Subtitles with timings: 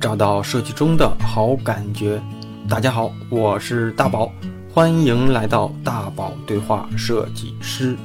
[0.00, 2.18] 找到设计中的好感觉。
[2.66, 4.32] 大家好，我是大宝，
[4.72, 7.98] 欢迎来到大宝对话设计师。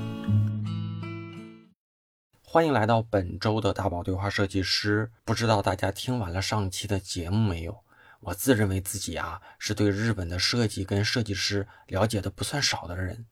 [2.44, 5.10] 欢迎来到本周的大宝对话设计师。
[5.24, 7.78] 不知道大家听完了上期的节目没有？
[8.20, 13.26] 我自认为自己啊是对日本的设计跟设计师了解的不算少的人。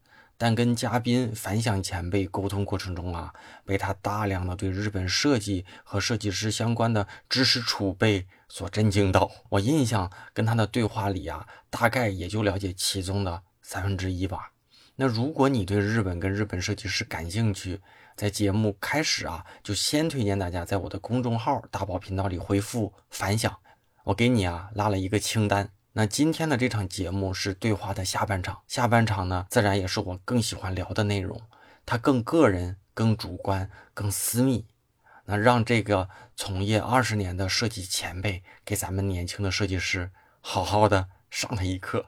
[0.44, 3.34] 但跟嘉宾反响前辈沟通过程中啊，
[3.64, 9.32] 被他大量的对日本设计和设计师相关的知识储备所震惊到。
[9.48, 14.52] 我印象跟他的对话里啊，大概也就了解其中的三分之一吧。
[14.98, 17.80] 那如果你对日本跟日本设计师感兴趣，
[18.18, 23.58] 在节目开始啊，就先推荐大家在我的公众号大宝频道里回复反响，
[24.04, 25.70] 我给你啊拉了一个清单。
[25.96, 31.40] 那今天的这场节目是对话的下半场，下半场呢，自然也是我更喜欢聊的内容，
[31.86, 34.66] 它更个人、更主观、更私密。
[35.26, 40.10] 那让这个从业二十年的设计前辈给咱们年轻的设计师
[40.42, 42.08] 好好的上他一课。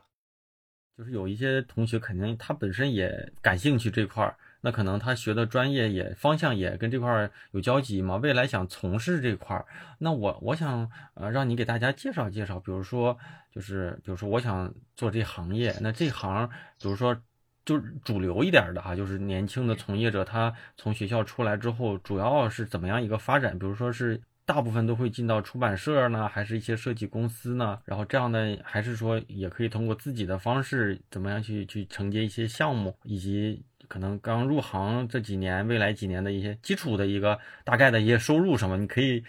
[0.98, 4.36] 就是有一些同学肯定他本身也感兴趣这块儿。
[4.66, 9.64] 那可能他学的专业也方向也跟这块有交集嘛，未来想从事这块儿，
[10.00, 13.16] 那我我想呃让你给大家介绍介绍，比如说
[13.54, 16.50] 就是比如说我想做这行业，那这行
[16.82, 17.16] 比如说
[17.64, 23.60] 就主流一点的哈，就是年轻的从业者他从学校出来之后主要是怎么样一个发展？
[23.60, 27.78] 比如说是大部分都会进到出版社呢，还是一些设计公司呢？
[27.86, 33.64] 然后这样的还是说也可以通过自己的方式怎么样去去承接一些项目以及。
[33.96, 39.24] 可能刚入行这几年，未来几年的一些基础的一个大概的一些收入什么，你可以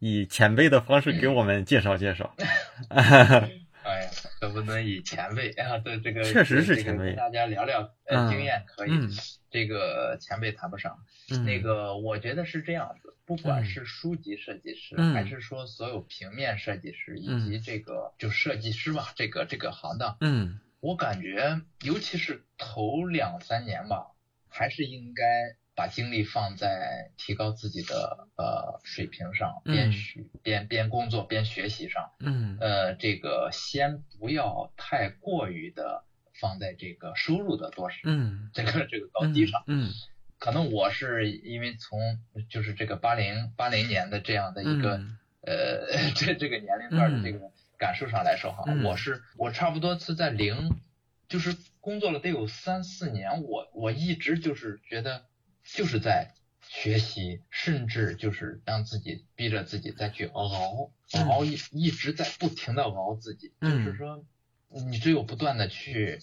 [0.00, 2.36] 以前辈的方式给我们介绍介绍。
[2.92, 8.90] 哎呀，可不能以前辈啊的这个确实是前辈，大家聊聊呃经验可以。
[9.50, 10.98] 这个前辈谈不上。
[11.46, 20.60] 那个我觉得是这样子，不管是书籍设计师，还是说所有平面设计师，以及这个就设计师吧，这个这个行当，嗯。
[20.80, 24.04] 我感觉，尤其是头两三年吧，
[24.52, 25.24] 还是应该
[25.74, 32.12] 把精力放在提高自己的呃水平上，边学边边工作边学习上。
[32.20, 32.58] 嗯。
[32.60, 36.04] 呃，这个先不要太过于的
[36.40, 39.64] 放在这个收入的多少，嗯，这个这个高低上。
[39.66, 39.90] 嗯。
[40.38, 45.00] 可能我是因为从就是这个八零八零年的这样的一个
[45.40, 47.50] 呃这这个年龄段的这个。
[47.78, 50.70] 感受上来说哈，我是我差不多是在零，
[51.28, 55.26] 就是工作了得有三四年，我我一直就是觉得
[55.64, 56.32] 就是在
[56.62, 60.92] 学习，甚至就是让自己逼着自己再去熬
[61.28, 63.52] 熬一一直在不停的熬自己，
[63.84, 64.24] 就是说
[64.68, 66.20] 你只有不断的去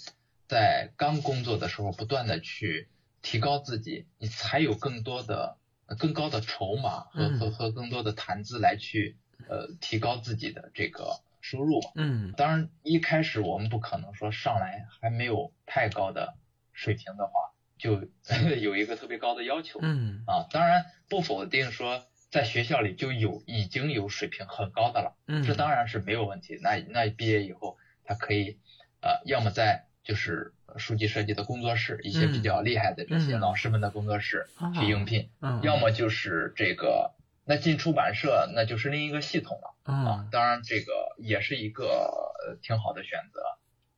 [0.47, 2.87] 在刚工作的时候不断的去
[3.21, 5.57] 提高自己，你才有更多的
[5.97, 9.17] 更高的筹码和和和更多的谈资来去
[9.49, 11.19] 呃提高自己的这个。
[11.41, 16.35] 收入嘛，嗯，当然一开始我们不可能说上来还没有太高的
[16.73, 17.31] 水平的话，
[17.77, 18.03] 就
[18.59, 26.59] 有一个特别高的要求，嗯，啊，当然不否定说在学校里就有已经有水平很高的了，嗯，这当然是没有问题。
[26.61, 28.59] 那那毕业以后，他可以
[29.01, 35.29] 呃，要么在就是书籍设计的工作室，一些比较厉害的这些老师们的工作室去应聘，
[35.63, 37.15] 要么就是这个。
[37.49, 43.41] 那进出版社那就是另一个系统了啊，当然这个也是一个挺好的选择。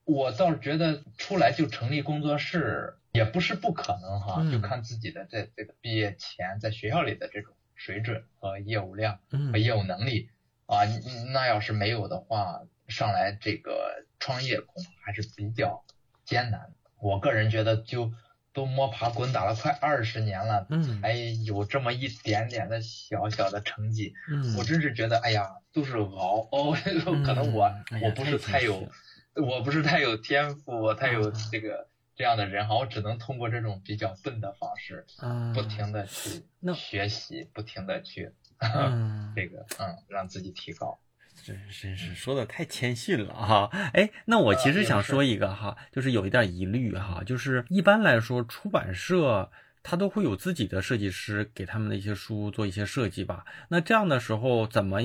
[0.05, 9.19] 我倒是觉得出来就成立工作室也不是不可能哈，就看自己的在这个毕业前在学校里的这种水准和业务量
[9.51, 10.29] 和业务能力
[10.65, 10.85] 啊。
[11.33, 15.83] 那要是没有的话，上来这个创业恐怕还是比较
[16.23, 16.73] 艰难。
[17.01, 18.13] 我个人觉得就。
[18.53, 20.67] 都摸爬滚打了快二十年了，
[21.01, 21.13] 才
[21.45, 24.13] 有这么一点点的小小的成绩，
[24.57, 26.77] 我真是觉得，哎呀，都是熬哦，
[27.25, 28.89] 可能我我不是太有，
[29.35, 35.05] 我不是太有天赋，太有这个这样的人哈，我只能通过这种比较笨的方式，
[35.53, 36.43] 不停的去
[36.75, 38.33] 学习，不停的去
[39.35, 40.99] 这个嗯，让自己提高。
[41.43, 49.51] 真真是说的太谦逊了哈，哎，那我其实想说一个哈，就是有一点疑虑哈，就是一般来说出版社
[49.83, 55.01] 他都会有自己的设计师给他们的一些书做一些设计吧，那这样的时候怎么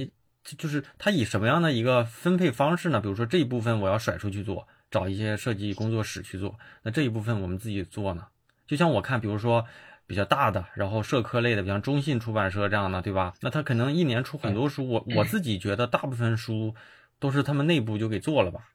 [0.59, 3.01] 就是他以什么样的一个分配方式呢？
[3.01, 8.27] 比如说这一部分我要甩出去做，找一些设计工作室去做，那这一部分我们自己做呢？
[8.67, 9.67] 就像我看，比如说。
[10.07, 13.35] 比较大的，然后社科类的，比方中信出版社这样的，对吧？
[13.41, 16.75] 那他可能一年出很多书，我我自己觉得大部分书
[17.19, 18.71] 都是他们内部就给做了吧。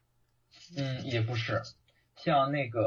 [0.76, 1.62] 嗯，也不是，
[2.16, 2.80] 像那个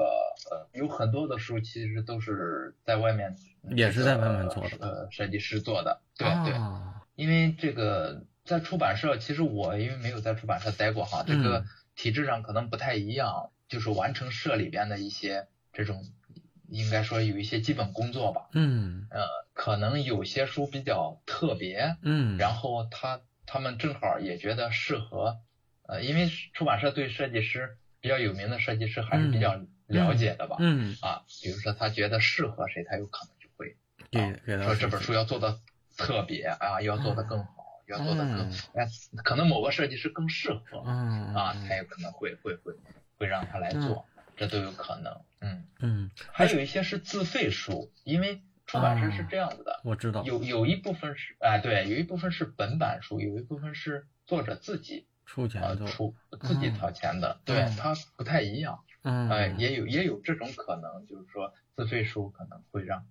[0.51, 3.35] 呃，有很多的书其实都是在外面，
[3.75, 6.53] 也是在外面做的，呃，设计师做的，对对，
[7.15, 11.65] 因为这个在出版社，其实我因为没有在出版社待过哈，这个
[11.95, 16.03] 体制上可能不太一样，就是完成社里边的一些这种，
[16.69, 18.47] 应该说有一些基本工作吧。
[18.53, 19.07] 嗯。
[19.11, 19.21] 呃，
[19.53, 21.97] 可能有些书比较特别。
[22.01, 22.37] 嗯。
[22.37, 25.37] 然后他他们正好也觉得适合，
[25.87, 29.55] 呃，因为出版社对设计师比较有名的设计师还是比较
[29.87, 30.57] 了解的吧。
[30.59, 30.95] 嗯。
[31.01, 33.75] 啊，比如说他觉得适合谁，他有可能就会
[34.11, 35.59] 给说这本书要做的
[35.97, 37.53] 特别啊，要做的更好。
[37.87, 38.87] 要做的更哎，
[39.23, 42.73] 可能某个设计师更适合，嗯啊，他有可能会会会
[43.15, 45.63] 会让他来做，这都有可能，嗯。
[45.79, 63.05] 嗯，还有一些是自费书，因为出版社是这样子的，我知道，有有一部分是哎对，有一部分是本版书，有一部分是作者自己出钱出自己掏钱的，对，它不太一样，嗯，哎，也有也有这种可能，就是说自费书可能会让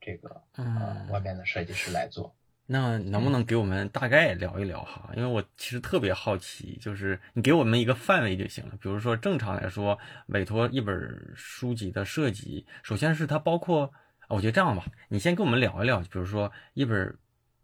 [0.00, 2.34] 这个呃外面的设计师来做。
[2.70, 5.10] 那能不能给我们大概聊一聊哈？
[5.16, 8.72] 因为我其实特别好奇，就是你给我们一个范围就行了。
[8.78, 13.90] 比如说，正常来说，委托一本书籍的设计，首先是它包括，
[14.28, 17.16] 我觉得这样吧，你先跟我们聊一聊，比如说一本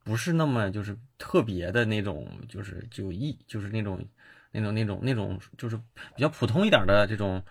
[0.04, 4.02] 不是那么就是特别的那种，就是就一就是那种
[4.52, 5.76] 那种那种那种就是
[6.16, 7.44] 比较普通一点的这种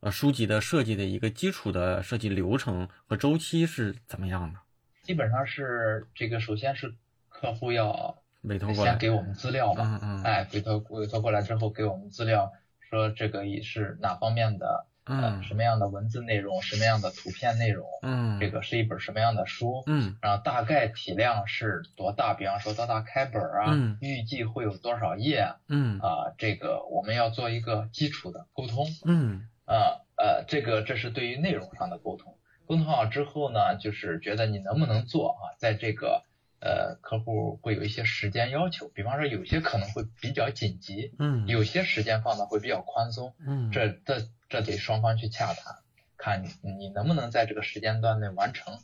[0.00, 4.60] 呃书籍的设计的一个基础的设计流程和周期是怎么样的？
[5.10, 6.94] 基本上是这个，首先是
[7.28, 32.36] 客户要委托过来，先给我们资料嘛，嗯嗯，哎，委托委托过来之后给我们资料，说这个也是哪方面的，嗯，什么样的文字内容，什么样的图片内容，嗯，这个是一本什么样的书，嗯，然后大概体量是多大，比方说多大开本啊，嗯，预计会有多少页，嗯，啊，这个我们要做一个基础的沟通，嗯，呃呃，这个这是对于内容上的沟通。
[32.70, 35.58] 沟通好之后呢，就是觉得你能不能做啊？
[35.58, 36.22] 在这个
[36.60, 45.78] 呃，客户会有一些时间要求，比方说有些可能会比较紧急，嗯，有些时间放的会比较宽松，嗯，这这这得双方去洽谈，
[46.16, 48.78] 看你能不能在这个时间段内完成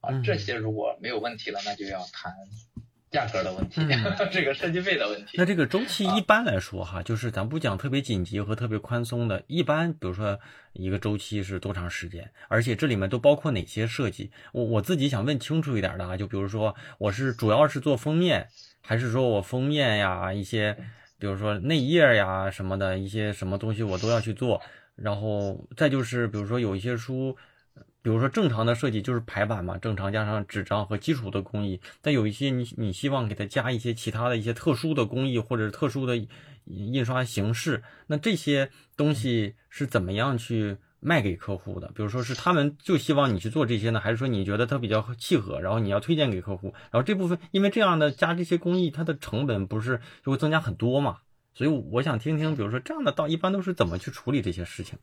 [0.00, 0.22] 啊。
[0.22, 2.32] 这些如果没有问题了，那就要谈。
[3.12, 3.82] 价格的问题，
[4.32, 5.32] 这个设计费的问题。
[5.34, 10.40] 那这个周期一般来说哈，就是咱不讲特别紧急和特别宽松的，一般比如说
[10.72, 12.30] 一个周期是多长时间？
[12.48, 14.30] 而且这里面都包括哪些设计？
[14.52, 18.48] 我我自己想问清楚一点的啊，就比如说我是主要是做封面，
[18.80, 20.74] 还是说我封面呀一些，
[21.18, 24.62] 比如说内页呀什么的一些什么东西我都要去做，
[24.96, 27.36] 然后再就是比如说有一些书。
[28.02, 31.80] 比如说正常的设计就是排版嘛，正常加上纸张和基础的工艺。
[32.00, 36.16] 但有一些你你希望给它加一些其他的一些特殊的工艺或者特殊的
[36.64, 41.88] 印刷形式，那这些东西是怎么样去卖给客户的？
[41.94, 46.74] 比如说是他们就希望你去做这些呢，还是说你觉得它比较契合，然后你要推荐给客户？
[46.90, 51.18] 然后这部分因为这样的加这些工艺，它的成本不是就会增加很多嘛？
[51.54, 54.98] 所以我想听听，比如说这样的到一般都是怎么去处理这些事情？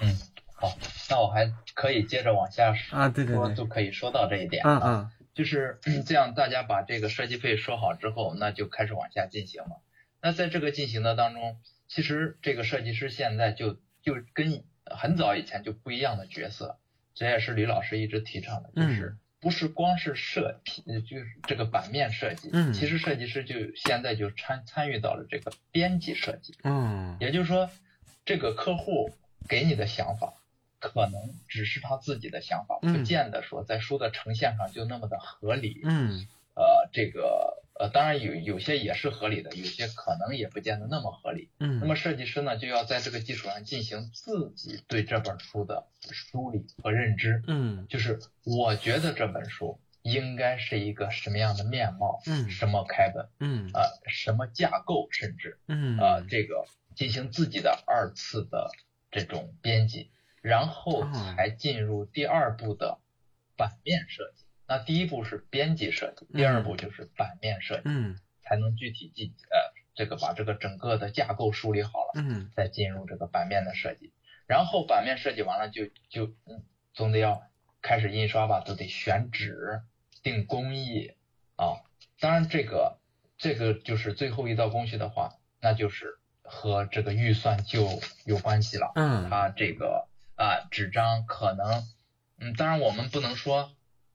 [0.00, 0.16] 嗯。
[0.60, 0.76] 好，
[1.08, 9.80] 那我还可以接着往下说啊，对对对，就可以说到这一点啊，就是 这样，大家把这个设计费说好之后，那就开始往下进行了。
[10.20, 11.56] 那在这个进行的当中，
[11.88, 16.78] 其实这个设计师现在就就跟很早以前就不一样的角色，
[17.14, 27.70] 这也是李老师一直提倡的，就是不是光是设计，就是这个版面设计，嗯，其实设计师就现在就参参与到了这个编辑设计，嗯，也就是说，
[28.26, 29.10] 这个客户
[29.48, 30.34] 给你的想法。
[30.80, 35.80] 可能只是他自己的想法，不见得说在书的呈现上就那么的合理。
[35.84, 41.50] 嗯，呃，这个呃，当然有有些也是合理的，有些可能也不见得那么合理。
[41.58, 47.42] 嗯，那么设计师呢，就要在这个基础上进行自己对这本书的梳理和认知。
[47.46, 52.20] 嗯，就是我觉得这本书应该是一个什么样的面貌？
[52.26, 53.28] 嗯，什么开本？
[53.38, 55.08] 嗯，呃，什么架构？
[55.10, 58.70] 甚至嗯，呃，这个进行自己的二次的
[59.10, 60.10] 这种编辑。
[60.40, 62.98] 然后才进入第二步的
[63.56, 64.44] 版面设计。
[64.66, 69.58] 那第一步是编辑设计，第二步就是版面设计，嗯，才能具体进呃
[69.94, 74.12] 这个把这个整个的架构梳理好了，嗯，再进入这个版面的设计。
[74.46, 76.62] 然后版面设计完了就就嗯
[76.94, 77.42] 总得要
[77.82, 79.82] 开始印刷吧，都得选纸、
[80.22, 81.14] 定工艺
[81.56, 81.82] 啊。
[82.20, 82.98] 当然这个
[83.36, 88.92] 这个就是最后一道工序的话，那就是和这个预算就有关系了。
[88.94, 90.06] 嗯，它这个。
[90.40, 91.82] 啊，纸张可能，
[92.38, 93.68] 嗯，当然我们不能说，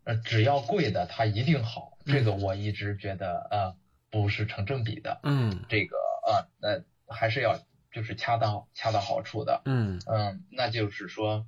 [0.05, 3.75] 呃，只要贵的它一定好，这个我一直觉得呃
[4.09, 7.59] 不是成正比的，嗯，这个呃那还是要
[7.91, 10.01] 就是恰当恰到好处的，嗯。
[10.07, 11.45] 嗯，那就是说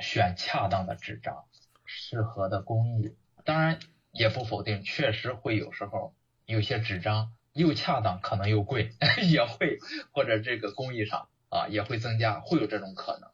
[0.00, 1.46] 选恰当的纸张，
[1.86, 3.78] 适合的工艺，当然
[4.12, 6.12] 也不否定，确实会有时候
[6.44, 8.90] 有些纸张又恰当，可能又贵，
[9.32, 9.78] 也会
[10.12, 13.30] 或者这个工艺上啊也会增加，会有这种可能。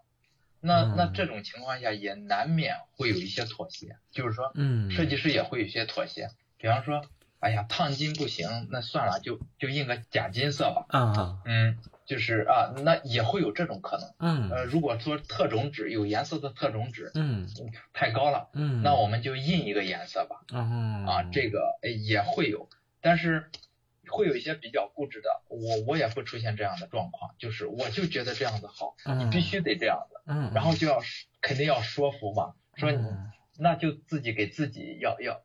[0.65, 6.29] 那那这种情况下也难免会有一些妥协，就是说，嗯，设计师也会有一些妥协。
[6.57, 7.03] 比方说，
[7.39, 10.87] 哎呀，烫金不行，那算了，就就印个假金色吧。
[10.89, 14.15] 啊，嗯，就是啊，那也会有这种可能。
[14.19, 17.47] 嗯，呃，如果说特种纸有颜色的特种纸，嗯，
[17.93, 20.41] 太高了，嗯，那我们就印一个颜色吧。
[20.53, 22.69] 嗯，啊，这个也会有，
[23.01, 23.51] 但是。
[24.15, 31.03] 会有一些比较固执的，我我也会出现这样的状况，就是我就觉得这样子好，你必须得这样子，嗯，然后就要
[31.41, 33.05] 肯定要说服嘛，说你
[33.59, 35.43] 那就自己给自己要要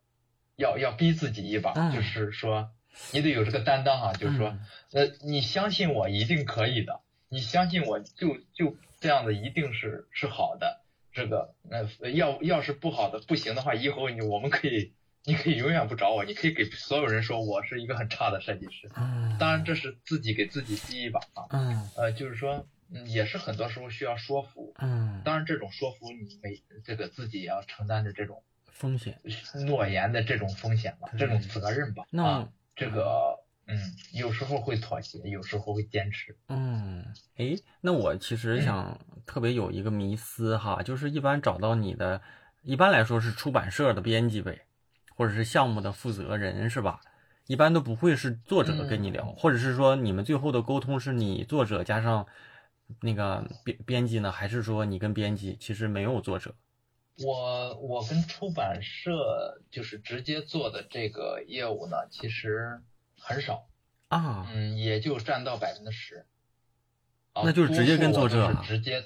[0.56, 2.72] 要要逼自己一把，就是说
[3.12, 4.58] 你得有这个担当啊，就是说
[4.94, 14.94] 呃你相信我一定可以的，你相信我就就这样子一定是是好的，这个那要要是不好的不行的话，以后你我们可以。
[15.30, 18.90] 你可以永远不找我，你可以给所有人说我是一个很差的设计师。
[18.96, 21.46] 嗯，当然这是自己给自己逼一把啊。
[21.52, 24.74] 嗯，呃，就是说，嗯，也是很多时候需要说服。
[24.80, 29.22] 嗯，当然这种说服你每这个自己也要承担着这种风险、
[29.68, 32.06] 诺言的这种风险吧，这种责任吧。
[32.10, 33.78] 那这个，嗯，
[34.14, 36.36] 有时候会妥协，有时候会坚持。
[36.48, 37.06] 嗯，
[37.36, 42.20] 哎，那我其实想特别有一个迷思哈，就是一般找到你的，
[42.64, 44.66] 一般来说是出版社的编辑呗。
[45.20, 47.02] 或者是项目的负责人是吧？
[47.48, 52.26] 一般都不会是作者跟你聊，或者是说你们最后的沟通是你作者加上
[53.02, 56.56] 那个编编辑呢，还是说你跟编辑其实没有作者？
[57.18, 62.80] 我我跟出版社就是直接做的这个业务呢，其实
[63.20, 63.66] 很少
[64.08, 66.26] 啊，嗯，也就占到百分之十。
[67.44, 69.04] 那就是直接跟作者，直接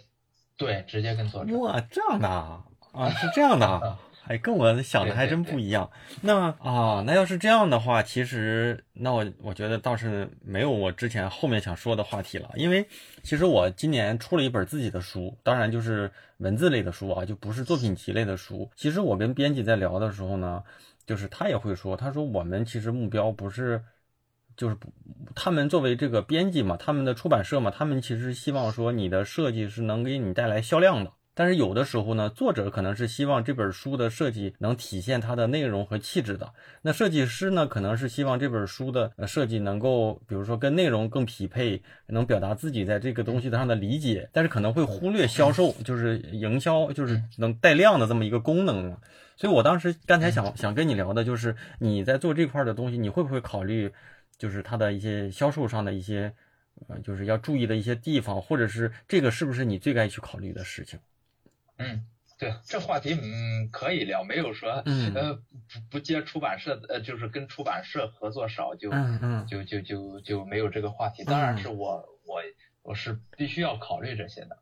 [0.58, 1.58] 对，直接跟作者。
[1.58, 3.98] 哇，这样的啊，是这样的。
[4.28, 5.90] 哎，跟我想的还真不一样。
[6.22, 12.50] 那啊，那要是这样的话，其实那我我觉得倒是没有我之前后面想说的话题了。
[12.56, 12.88] 因为
[13.22, 18.70] 其实我今年出了一本自己的书，当然就是文字类的书啊，就不是作品集类的书。
[18.76, 20.64] 其实我跟编辑在聊的时候呢，
[21.06, 23.84] 就是他也会说，他说我们其实目标不是，
[24.56, 24.78] 就是
[25.36, 31.12] 他们作为这个编辑嘛，他们的出版社嘛，他们其实希望说你的设计是能给你带来销量的。
[31.36, 36.54] 但是有的时候呢，作者可能是希望这本书的设计能体现它的内容和气质的。
[36.84, 44.30] 那设计师呢，可能是希望这本书的设计能够，比如说跟内容更匹配，能表达自己在这个东西上的理解。
[44.32, 48.96] 但是可能会忽略销售，就是营销，就是能带量的这么一个功能。
[49.36, 53.92] 所以我当时刚才想想跟你聊的就是你在做这块的东西，你会不会考虑，
[54.38, 56.32] 就是它的一些销售上的一些，
[56.88, 61.00] 呃，就是要注意的一些地方，或者是这个是不是你最该去考虑的事情？
[61.78, 62.06] 嗯，
[62.38, 64.84] 对，这话题嗯可以聊，没有说
[65.16, 68.92] 呃不不接出版社呃就是跟出版社合作少就
[69.48, 71.24] 就就就就没有这个话题。
[71.24, 72.42] 当然是我我
[72.82, 74.58] 我是必须要考虑这些的，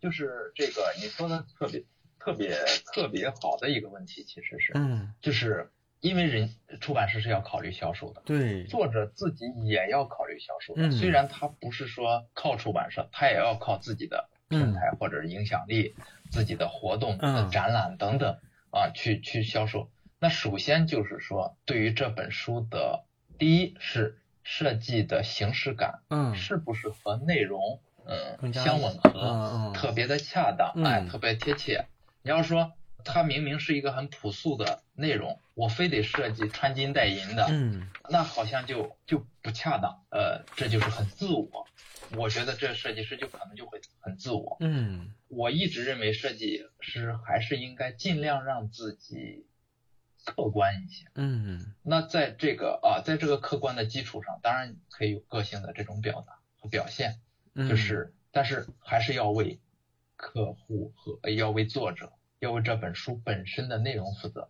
[0.00, 1.84] 就是这个你说的特别
[2.18, 2.56] 特别
[2.92, 6.50] 特别好的一个问题，其实是嗯，就是因为人
[6.80, 15.94] 出版社是要考虑销售的，对，作者自己也要考虑销售的，虽然他不是说靠出版社，他也要靠自己的平台或者影响力。
[16.30, 17.18] 自己的活动、
[17.50, 18.38] 展览等等
[18.70, 19.90] 啊，去去销售。
[20.18, 23.04] 那首先就是说，对于这本书的，
[23.36, 31.84] 第一是设计的形式感，嗯，是不是和内容嗯相吻合，特别的恰当，哎，特别贴切。
[32.22, 32.72] 你要说
[33.04, 41.66] 它明明是一个很朴素的内容，我非得设计穿金戴银的，嗯，那好像就就不恰当，呃，这就是很自我。
[42.16, 44.58] 我觉得这设计师就可能就会很自我。
[44.60, 49.46] 嗯，我一直认为设计师还是应该尽量让自己
[50.24, 51.06] 客观一些。
[51.14, 57.20] 嗯，那在这个啊，在这个客观的基础上，当然可以有个性的这种表达和表现。
[57.54, 59.58] 嗯，就是，但是还是要为
[60.16, 64.48] 客户和要为作者要为这本书本身的内容负责。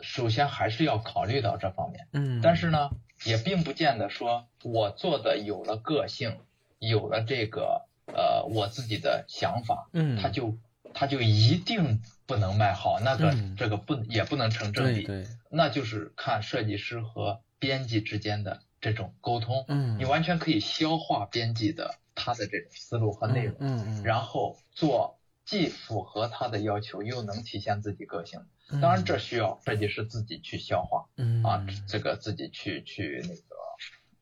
[0.00, 2.08] 首先还是要考虑到这方面。
[2.12, 2.90] 嗯，但是呢，
[3.24, 6.38] 也并不见得说我做的有了个性。
[6.80, 10.58] 有了这个呃，我自己的想法，嗯，他就
[10.92, 28.40] 他就一定不能卖好，那个这个不也不能成正比，对，那就是看设计师和编辑之间的这种沟通，嗯，你完全可以消化编辑的他的这种思路和内容，嗯嗯，然后做既符合他的要求又能体现自己个性，
[28.80, 33.54] 当然这需要设计师自己去消化，嗯啊，这个自己去去那个。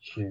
[0.04, 0.28] 去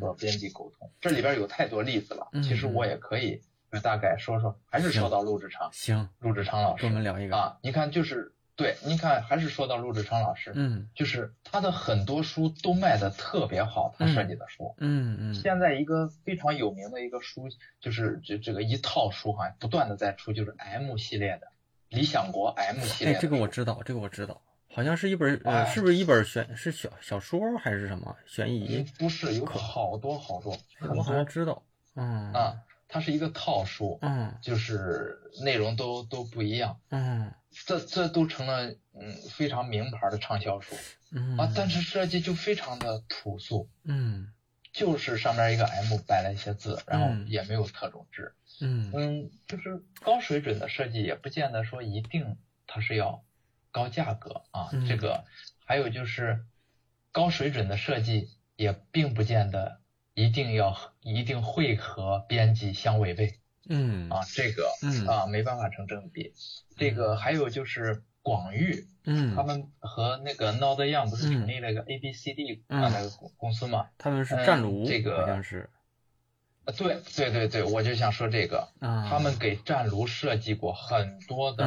[0.00, 2.30] 和编辑沟通，这里边有太多例子了。
[2.42, 3.42] 其实我也可以
[3.82, 5.68] 大概说说，还是说到陆志昌。
[5.74, 7.58] 行，陆志昌老师，我们聊一个啊。
[7.62, 15.34] 你看，就是对，你看，还是说到陆志成老师，嗯，就是他的很多书都卖的特别好，他设计的书，嗯嗯。
[15.34, 17.48] 现在一个非常有名的一个书，
[17.80, 21.46] 就是这这个一套书哈，不断的在出，就是 M 系列的
[21.88, 23.14] 理想国 M 系列。
[23.14, 28.84] 哎，这个我知道，这个我知道，好像是一本呃，是不是一本悬是小小说还是什么悬疑？
[28.98, 30.54] 不是，有好多好多，
[30.94, 31.62] 我好像知道，
[31.96, 32.54] 嗯啊。
[32.92, 37.32] 它是一个套书，嗯，就是内容都都不一样，嗯，
[37.66, 40.74] 这这都成了嗯非常名牌的畅销书，
[41.12, 41.36] 嗯。
[41.38, 44.32] 啊，但是设计就非常的朴素，嗯，
[44.72, 48.90] 就是上面一个 M 摆了一些字，然后也没有特种字，嗯。
[48.92, 53.24] 嗯，就是高水准的设计也不见得说一定它是要
[53.70, 55.24] 高价格啊，这个
[55.64, 56.44] 还有就是
[57.12, 59.78] 高水准的设计也并不见得。
[60.14, 63.34] 一定要一定会和编辑相违背，
[63.68, 64.08] 嗯。
[64.10, 65.06] 啊，这个嗯。
[65.06, 66.32] 啊没办法成正比。
[66.76, 73.88] 这个还有就是广域，嗯，他们和那个 Not Young 不是成立了一个 A B C D 啊那个公公司嘛？
[73.98, 75.70] 他们是战卢，这个好像是。
[76.76, 81.64] 对对对对，我就想说这个，他们给战卢设计过很多的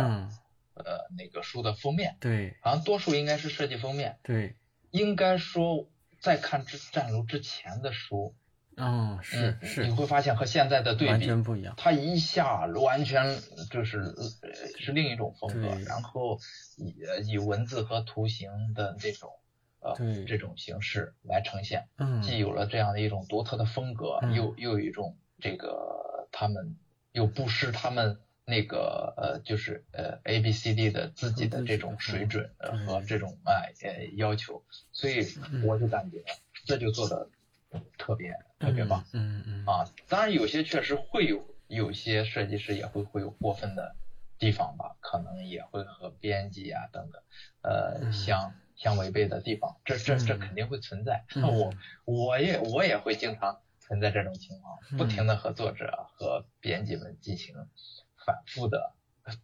[0.76, 4.56] 呃那个书的封面，对，好像多数应该是设计封面，对，
[4.92, 5.90] 应该说。
[6.24, 8.34] 再看之战楼之前的书，
[8.78, 11.76] 嗯，是是，你会发现和现在的对比完全不一样。
[11.78, 13.38] 它一下完全
[13.70, 14.16] 就是
[14.80, 16.40] 是另一种风格，然后
[16.78, 16.96] 以
[17.30, 19.30] 以文字和图形的这种
[19.82, 26.78] 呃这种形式来呈现，嗯，既有了这样的一种独特的风格，又又有一种这个他们
[27.12, 32.50] 又不失他们那个呃就是呃 A B C D 的自己的这种水准
[32.86, 34.64] 和这种哎呃要求。
[34.92, 35.26] 所以
[35.66, 36.24] 我就感觉
[36.66, 37.30] 这就做的
[37.98, 43.96] 特别特别棒，嗯嗯啊，当然有些确实会有有些设计师也会会有过分的
[44.38, 47.22] 地方吧，可能也会和编辑啊等等
[47.62, 51.24] 呃相相违背的地方，这这这肯定会存在。
[51.36, 51.74] 那我
[52.06, 57.56] 我也我也会经常存在这种情况，不停的和作者和编辑们进行
[58.26, 58.94] 反复的。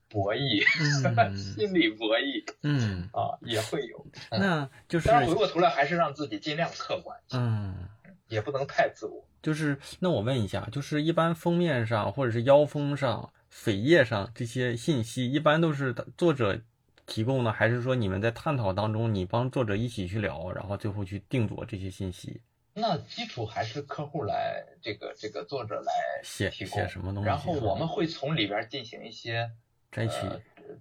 [0.10, 0.62] 博弈，
[1.56, 7.88] 心理博弈，嗯啊，也会有，那就是当然回过头来还是让自己尽量客观，嗯，
[8.28, 9.26] 也不能太自我。
[9.42, 16.60] 就是那我问一下，就是一般封面上或者是腰封上、扉页上这些信息，一般都是作者
[17.06, 22.42] 提供的，还是说你们在探讨当中，你帮作者一起去聊，然后最后去定夺这些信息？
[22.80, 29.52] 那基础还是客户来，这个这个作者来写提供什么东西，然后我们会从里边进行一些。
[29.92, 30.18] 摘取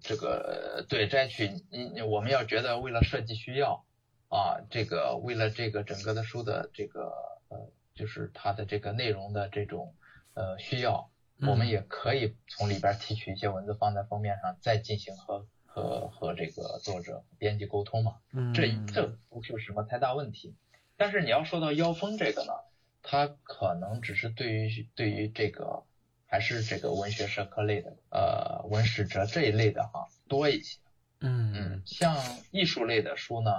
[0.02, 3.82] 这个对摘取，你我们要觉得为了设计需要
[4.28, 7.10] 啊，这个为了这个整个的书的这个
[7.48, 9.94] 呃，就是它的这个内容的这种
[10.34, 18.16] 呃需要，我们也可以从里边提取一些文字放在封面上，再进行和和和这个作者编辑沟通嘛。
[18.54, 20.54] 这这不是什么太大问题。
[20.98, 22.52] 但是你要说到妖风这个呢，
[23.02, 25.84] 它可能只是对于对于这个。
[26.30, 30.78] 还是这个文学社科类的，呃，文史哲这一类的哈多一些，
[31.20, 32.14] 嗯嗯，像
[32.50, 33.50] 艺术类的书呢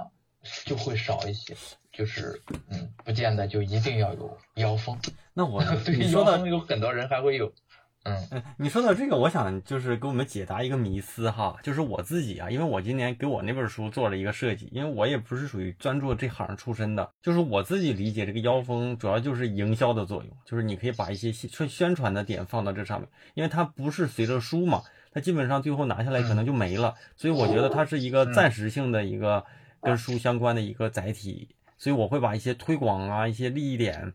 [0.64, 1.56] 就会少一些，
[1.90, 4.96] 就是嗯，不见得就一定要有妖风。
[5.34, 7.52] 那我 对腰封有很多人还会有。
[8.32, 8.42] 嗯。
[8.56, 29.44] 你说到这个，我想就是给我们解答一个迷思哈，就是我自己啊，因为我今年给我那本书做了一个设计，因为我也不是属于专注这行出身的，就是我自己理解这个腰封主要就是营销的作用，就是你可以把一些宣宣传的点放到这上面，因为它不是随着书嘛，它基本上最后拿下来可能就没了，所以我觉得它是一个暂时性的一个
[29.80, 34.12] 跟书相关的一个载体，所以我会把一些推广啊，一些利益点。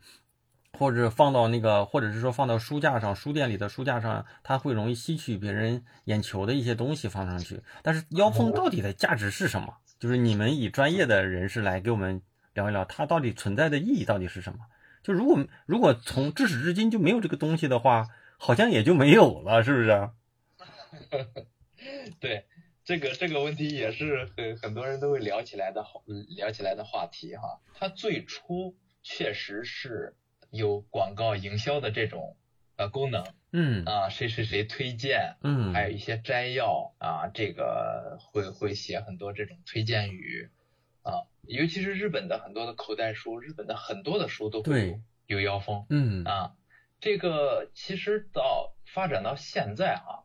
[0.75, 7.61] 或者放到那个，或者是说放到书架上，书店里的书架上，它会容易吸取别人眼球的一些东西放上去。
[7.81, 9.77] 但是腰封到底的价值是什么？
[9.97, 12.21] 就是你们以专业的人士来给我们
[12.53, 14.59] 聊一聊，它到底存在的意义到底是什么？
[15.01, 18.07] 就如果如果从至始至今就没有这个东西的话，
[18.38, 20.09] 好像也就没有了，是不是？
[22.19, 22.45] 对，
[22.83, 25.85] 这个这个问题也是很很多人都会聊起来的，
[26.35, 27.59] 聊起来的话题哈。
[27.73, 30.15] 它最初确实是。
[30.55, 32.37] 有广告营销的这种
[32.77, 40.49] 呃功能，嗯啊谁谁谁推荐，嗯，还有一些摘要啊，这个会会写很多这种推荐语
[41.03, 46.55] 啊，尤其是日本的很多的口袋书，日本的很多的书都会有腰封，嗯啊，
[46.99, 50.23] 这个其实到发展到现在哈，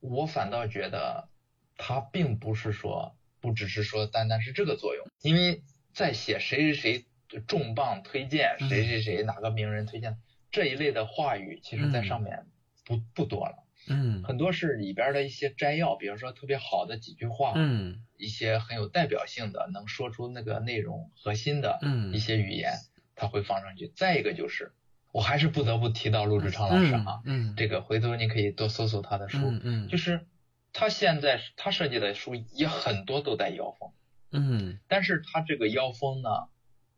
[0.00, 1.28] 我反倒觉得
[1.76, 7.04] 它并不是说不只是说单单是这个作用，因为在写谁谁谁。
[7.46, 10.16] 重磅推荐谁谁谁哪个名人推荐
[10.50, 12.46] 这一类的话语，其实在上面
[12.84, 13.64] 不不多了。
[13.90, 22.72] 嗯，很多是里边的一些摘要，比如说特别好的几句话，嗯，一些很有代表性的，能说出那个内容核心的，嗯，一些语言，
[23.14, 23.92] 他会放上去。
[23.94, 24.72] 再一个就是，
[25.12, 30.26] 我还是不得不提到陆志昌老师啊，嗯，这个回头你可以多搜搜他的书，嗯嗯，就是
[30.72, 33.92] 他现在他设计的书也很多都带腰封，
[34.32, 36.48] 嗯，但是他这个腰封呢。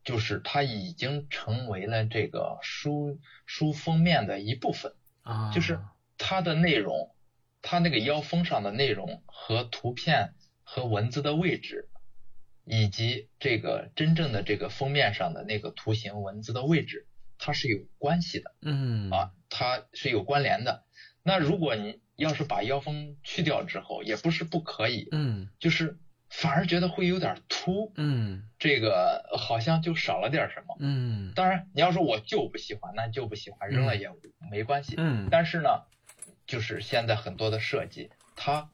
[0.03, 5.79] 就是它已经成为了这个书书封面的一部分啊，就是
[6.17, 7.15] 它的内容，
[7.61, 11.89] 它那个腰封上的内容和图片和文字的位置，
[12.65, 17.07] 以及这个真正的这个封面上的那个图形文字的位置，
[17.39, 20.85] 它是有关系的，嗯啊，它是有关联的。
[21.23, 25.99] 那如果你要是把腰封去掉之后，也不是不可以，嗯，就是。
[26.31, 34.09] 反而觉得会有点突，嗯，这个好像就少了点什么，嗯，当然你要说我就不喜欢，那就不喜欢，扔了也
[34.51, 35.83] 没关系，嗯，但是呢，
[36.47, 38.71] 就是现在很多的设计，它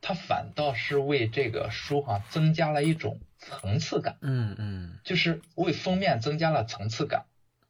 [0.00, 7.26] 它反倒是为这个书哈增加了一种层次感，嗯嗯，就是为封面增加了层次感，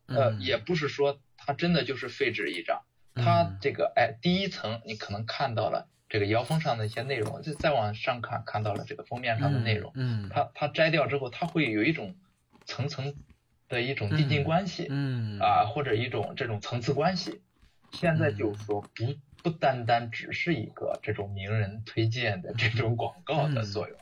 [0.07, 2.83] 呃，也不是说它真的就是废纸一张，
[3.15, 5.89] 它这个哎第一层你可能看到了。
[6.11, 9.93] 这个腰封上的一些内容，就再往上看，看到了这个封面上的内容。
[9.95, 12.17] 嗯，它它摘掉之后，它会有一种
[12.67, 13.15] 层层
[13.69, 14.89] 的一种递进关系。
[14.91, 17.41] 嗯，啊，或者一种这种层次关系。
[17.93, 23.97] 现在就是说不不单单只是一个这种名人推荐的这种广告的作用，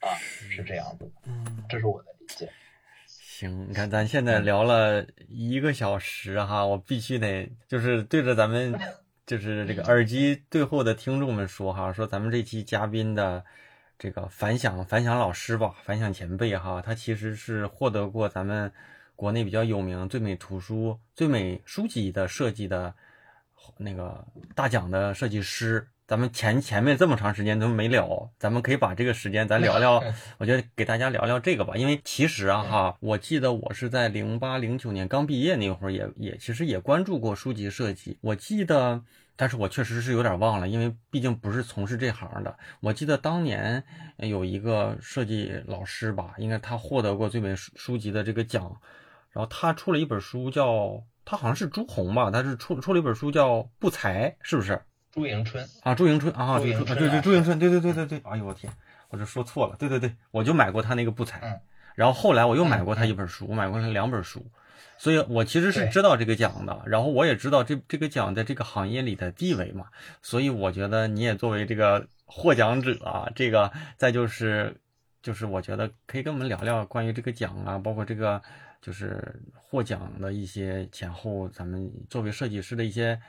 [0.00, 1.10] 啊，是这样子的。
[1.24, 2.50] 嗯，这是我的理解。
[3.06, 8.78] 行，你看咱现在聊了一个小时哈，我必须得就是对着咱们。
[9.30, 13.44] 就是这个耳机最后的听众们说哈，说咱们这期嘉宾的
[13.96, 18.72] 这个反响反响老师吧，反响前辈哈，他其实是获得过咱们
[19.14, 22.92] 国内比较有名最美图书最美书籍的设计的
[23.76, 25.86] 那个大奖的设计师。
[26.10, 30.02] 咱们前前面这么长时间都没聊，咱们可以把这个时间咱聊聊，
[30.38, 39.04] 我觉得给大家聊聊这个吧，因为其实啊哈，我记得我是在零八零九年刚毕业那会儿，也也其实也关注过书籍设计，我记得，
[39.36, 42.58] 但是我确实是有点忘了，因为毕竟不是从事这行的。
[42.80, 43.84] 我记得当年
[44.16, 48.80] 有一个设计老师吧，应该他获得过最美书书籍的这个奖，
[49.30, 54.82] 然后他出了一本书叫，他好像是朱红吧，他是出出了一本书叫不才，是不是？
[55.12, 55.66] 朱迎春。
[55.82, 58.72] 啊，朱迎春啊，对对对，朱迎春，对对对对对，哎呦我天，
[59.08, 61.60] 我这说错了，对对对，我就买过他那个不才，嗯，
[61.94, 64.46] 然后后来我又买过他一本书，我买过他两本书，
[64.98, 69.86] 所以我其实是知道这个奖的，然后我也知道这这个奖在这个行业里的地位嘛，
[70.22, 74.76] 所以我觉得你也作为这个获奖者啊，这个再就是
[75.22, 78.40] 就是我觉得可以跟我们聊聊关于这个奖啊，包括这个
[78.80, 83.20] 就是获奖的一些前后，咱们作为设计师的一些。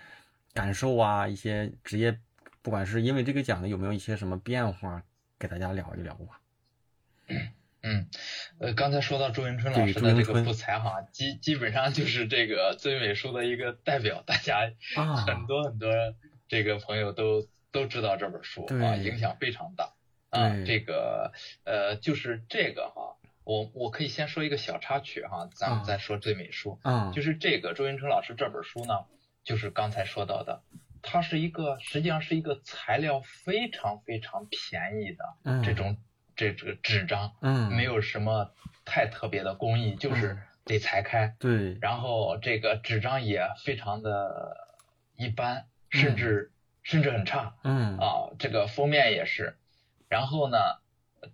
[0.53, 2.19] 感受啊，一些职业，
[2.61, 5.03] 不管是因为这个奖的有没有一些什么变化，
[5.39, 6.41] 给大家聊一聊吧。
[7.83, 8.07] 嗯，
[8.59, 14.71] 呃，刚才说到周迎春老师的这个不才哈，基基本上就是这个最美术的一个代表，大家
[15.25, 15.89] 很多很多
[16.47, 19.93] 这个朋友都都知道这本书啊，影响非常大
[20.29, 20.63] 啊。
[20.65, 21.31] 这个
[21.63, 26.79] 呃，就是这个哈，我我可以先说一个小插曲哈，咱们再说最美术。
[26.83, 29.05] 啊，就是这个周迎春老师这本书呢。
[29.43, 30.61] 就是刚才说到的，
[31.01, 35.97] 它是一个实际上是一个材料非常非常便宜的这种
[36.35, 38.53] 这这个纸张，嗯，没有什么
[38.85, 44.55] 太特别的工艺，就是得裁开，对，然后这个纸张也非常的
[45.15, 46.51] 一般，甚至
[46.83, 47.97] 甚至很差，嗯。
[47.97, 49.57] 啊，这个封面也是，
[50.07, 50.57] 然后呢，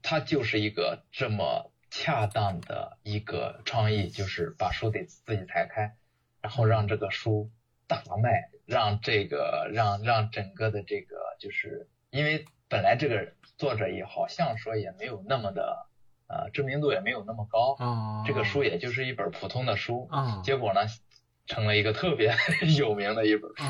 [0.02, 5.98] 它就是一个这么恰当的一个创意，就是把书得自己裁开，
[6.42, 7.52] 然后让这个书。
[7.88, 15.88] 大卖，让这个让让整个的这个，就是因为本来这个作者也好像说也没有那么的
[16.28, 17.78] 呃知名度也没有那么高，
[18.26, 20.10] 这个书也就是一本普通的书，
[20.44, 20.82] 结果呢。
[21.48, 22.36] 成了一个特别
[22.78, 23.64] 有名的一本书，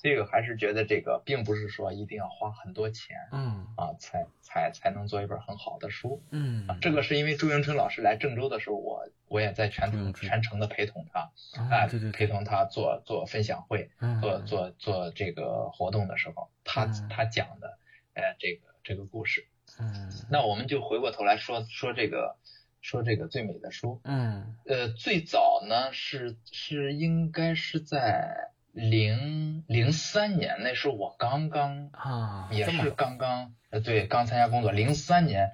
[0.00, 3.66] 这个还是觉得这个并不是说一定要花很多钱，嗯。
[3.76, 11.30] 啊，才才才能做一本很好的书，嗯，这个是因为朱迎春老师来郑州的时候，我我也在全程全程的陪同他，
[11.70, 17.78] 哎，对对，陪同他做做分享会，做做做这个活动的时候，他他讲的，
[18.14, 19.46] 哎，这个这个故事，
[19.78, 22.36] 嗯，那我们就回过头来说说这个。
[22.80, 35.52] 说这个最美的书，嗯，呃，最早呢是是应该是在零零三年，那时候我刚刚啊，也是刚刚，呃，对，刚参加工作，零三年，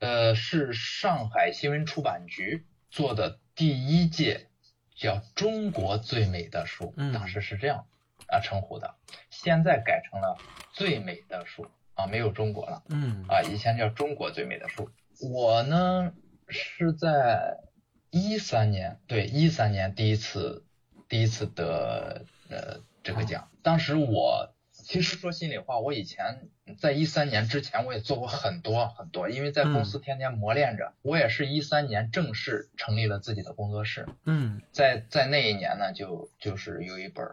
[0.00, 4.48] 呃，是上海新闻出版局做的第一届
[4.96, 7.86] 叫中国最美的书，当时是这样，
[8.26, 8.96] 啊称呼的，
[9.30, 10.36] 现在改成了
[10.72, 12.82] 最美的书啊，没有中国了。
[12.88, 14.90] 嗯啊，以前叫中国最美的书。
[15.22, 16.12] 我呢
[16.50, 17.58] 是在
[18.10, 20.64] 一三年，对一三年第一次
[21.08, 23.48] 第一次得呃这个奖。
[23.62, 30.94] 当时我其实说心里话，我以前在一三年之前我也做过很多很多，因为在公司天天磨练着。
[31.02, 34.08] 我也是一三年正式成立了自己的工作室。
[34.24, 37.26] 嗯，在在那一年呢，就就是有一本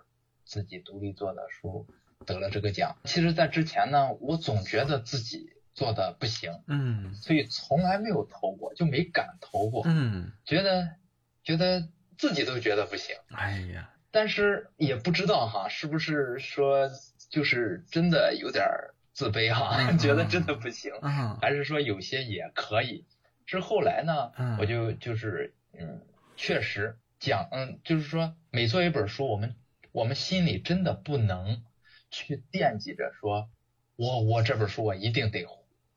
[0.46, 1.88] 自己独立做的书
[2.26, 2.98] 得了这个奖。
[3.06, 5.57] 其实，在之前呢，我总觉得自己。
[5.78, 10.96] 做的不行，嗯，所以从来没有投过，就没敢投过，嗯，觉得
[11.44, 11.88] 觉得
[12.18, 16.90] 自己都觉得不行，哎呀，但是也不知道哈，是不是说
[17.30, 18.66] 就是真的有点
[19.14, 21.38] 自卑哈，觉得真的不行，嗯。
[21.40, 23.06] 还是说有些也可以？
[23.46, 26.02] 是后来呢，我就就是嗯，
[26.36, 29.56] 确实讲，嗯，就是说每做一本书，我们
[29.92, 31.64] 我们心里真的不能
[32.10, 33.48] 去惦记着说，
[33.96, 35.46] 我我这本书我一定得。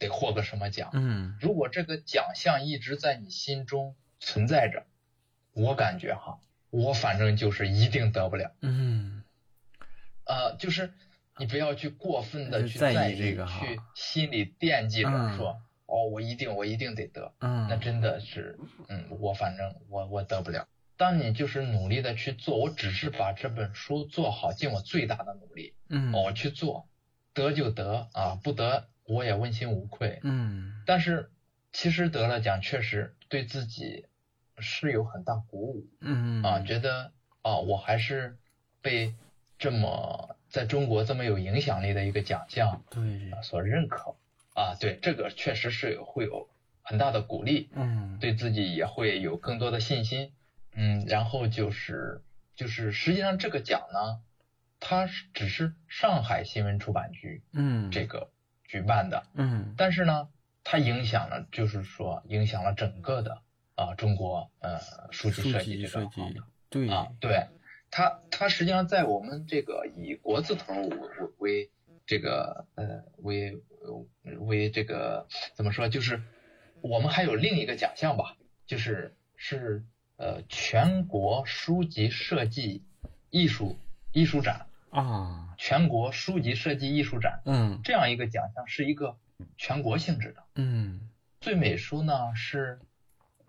[0.00, 0.90] 得获个什么奖？
[0.94, 4.86] 嗯，如果这个奖项一直在你心中存在着，
[5.52, 8.50] 我感觉哈，我反正就是一定得不了。
[8.62, 9.22] 嗯，
[10.24, 10.92] 呃，就是
[11.36, 17.34] 你不要去过分的去在意这个去心里惦记着说，哦，我一定我一定得得。
[17.40, 18.58] 嗯，那真的是，
[18.88, 20.66] 嗯，我反正我我得不了。
[20.96, 25.74] 当你就是努力的去做，我只是把这本书做好，尽我最大的努力。
[25.90, 26.88] 嗯，我去做，
[27.34, 28.89] 得就得啊，不得。
[29.10, 31.30] 我也问心无愧，嗯，但是
[31.72, 34.06] 其实得了奖，确实对自己
[34.58, 36.42] 是有很大鼓舞，嗯。
[36.44, 38.36] 啊，觉得啊，我还是
[38.80, 39.14] 被
[39.58, 43.32] 这么在中国这么有影响力的一个奖项对。
[43.42, 44.14] 所认可，
[44.54, 46.48] 啊，对，这个确实是会有
[46.82, 50.32] 很大的鼓励，嗯，对自己也会有更多的信心，
[50.74, 52.22] 嗯，然后就是
[52.54, 54.20] 就是实际上这个奖呢，
[54.78, 58.30] 它只是上海新闻出版局，嗯，这个。
[58.70, 60.28] 举办的，嗯，但是呢，
[60.62, 63.42] 它影响了，就是说影响了整个的
[63.74, 64.78] 啊中国呃
[65.10, 67.48] 书籍设计这个行业，对啊，对，
[67.90, 71.00] 它它实际上在我们这个以国字头为
[71.38, 71.70] 为
[72.06, 73.60] 这个呃为
[74.38, 76.22] 为这个怎么说，就是
[76.80, 78.36] 我们还有另一个奖项吧，
[78.68, 79.82] 就是是
[80.16, 82.84] 呃全国书籍设计
[83.30, 83.76] 艺术
[84.12, 84.68] 艺术展。
[84.90, 89.16] 啊，全国书籍设计艺术展，嗯，这样一个奖项是一个
[89.56, 91.08] 全国性质的，嗯，
[91.40, 92.80] 最美书呢是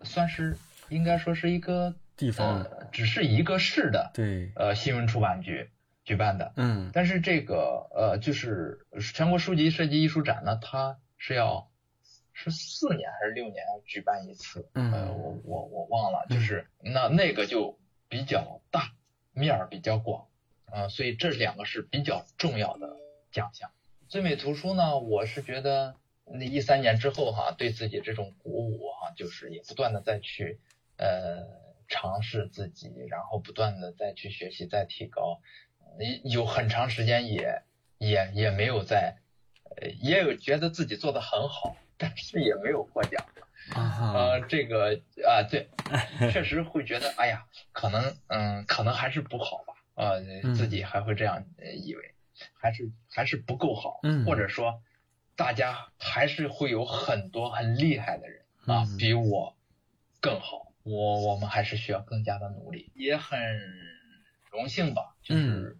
[0.02, 0.56] 算是
[0.88, 5.68] 应该说是一个地方，只是一个市的，对，呃，新闻出版局
[6.04, 11.70] 举办的，嗯，但是这个呃就是全国书籍设计艺术展呢，它是要
[12.32, 17.78] 是四年还是六年举办一次，嗯，呃，我我我忘了，就是那那个就
[18.08, 18.92] 比较大，
[19.32, 20.28] 面儿比较广。
[20.72, 22.96] 啊，所以这两个是比较重要的
[23.30, 23.70] 奖项。
[24.08, 30.60] 最美图书呢，我是觉得那一三年之后哈，对自己这种鼓舞哈，就是也不断的再去
[30.96, 31.46] 呃
[31.88, 35.40] 尝试自己，然后不断的再去学习再提高。
[36.24, 37.62] 有很长时间也
[37.98, 39.16] 也也没有在，
[39.76, 43.24] 呃也有觉得自己做的很好，但是也没有获奖。
[43.74, 45.68] 啊，这个啊对，
[46.32, 49.71] 确实会觉得哎呀，可能嗯可能还是不好吧。
[49.94, 50.22] 呃，
[50.54, 51.44] 自己还会这样
[51.76, 52.14] 以为，
[52.54, 54.82] 还是还是不够好，或者说，
[55.36, 59.54] 大家还是会有很多很厉害的人啊，比我
[60.18, 63.38] 更好，我我们还是需要更加的努力，也很
[64.50, 65.78] 荣幸吧，就是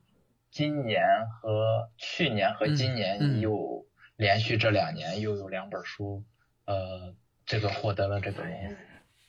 [0.51, 1.03] 今年
[1.41, 6.23] 和去年和今年又连续这两年又有两本书，
[6.67, 7.15] 呃，
[7.47, 8.77] 这个获得了这个荣誉，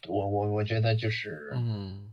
[0.09, 2.11] 我我我觉得就是，嗯，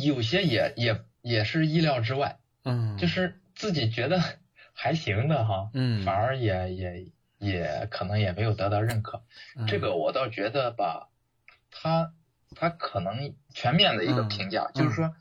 [0.00, 1.00] 有些也也。
[1.24, 4.20] 也是意料之外，嗯，就是自己觉得
[4.74, 7.06] 还行的哈，嗯，反而也也
[7.38, 9.22] 也可能也没有得到认可，
[9.66, 11.08] 这个我倒觉得吧，
[11.70, 12.12] 他
[12.54, 15.14] 他可能全面的一个评价，就是说，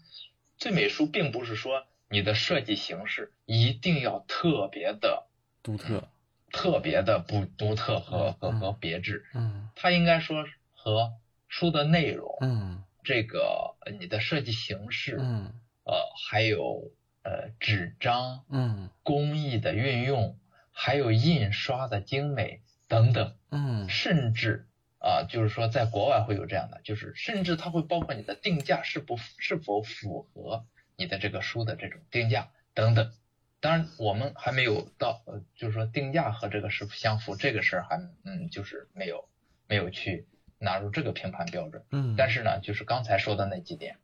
[0.58, 5.26] 最美书并不是说你的设计形式一定要特别的
[5.64, 6.04] 独特，
[6.52, 11.14] 特别的不独特和和和别致，嗯，它应该说和
[11.48, 15.54] 书的内容，嗯，这个你的设计形式，嗯。
[15.84, 15.94] 呃，
[16.30, 16.92] 还有
[17.24, 20.38] 呃纸张，嗯，工艺的运用，
[20.72, 24.66] 还有印刷的精美等等，嗯，甚至
[25.00, 30.66] 啊，就是说在国外会有这样的，就是甚至它会包括你的定价是不是否符合
[30.96, 33.12] 你的这个书的这种定价等等。
[33.60, 39.30] 当然，我们还没有到，呃，就是说定价和这个是否相符这个事儿还嗯，就是没有
[39.68, 41.84] 没有去纳入这个评判标准。
[41.92, 43.98] 嗯，但是呢，就是刚才说的那几点。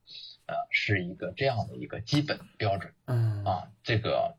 [0.50, 2.92] 呃，是一个这样的一个基本标准。
[3.06, 4.36] 嗯啊，这个，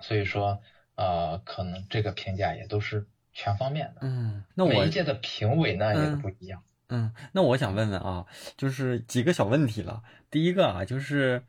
[0.00, 0.60] 所以说
[0.96, 4.00] 呃，可能这个评价也都是全方面的。
[4.02, 6.62] 嗯，那我每一届的评委呢也不一样。
[6.88, 10.02] 嗯，那我想问问啊，就是几个小问题了。
[10.30, 11.42] 第一个啊，就是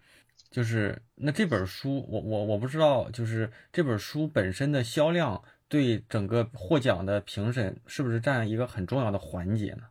[0.51, 9.83] 就是那这本书，我我我不知道，就是这本书本身的销量对整个获奖的评审是不是占一个很重要的环节呢？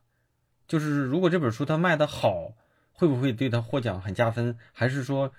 [0.67, 2.55] 就是如果这本书它卖的好，
[2.97, 4.57] 会不会对他获奖很加分？
[4.73, 5.33] 还是说，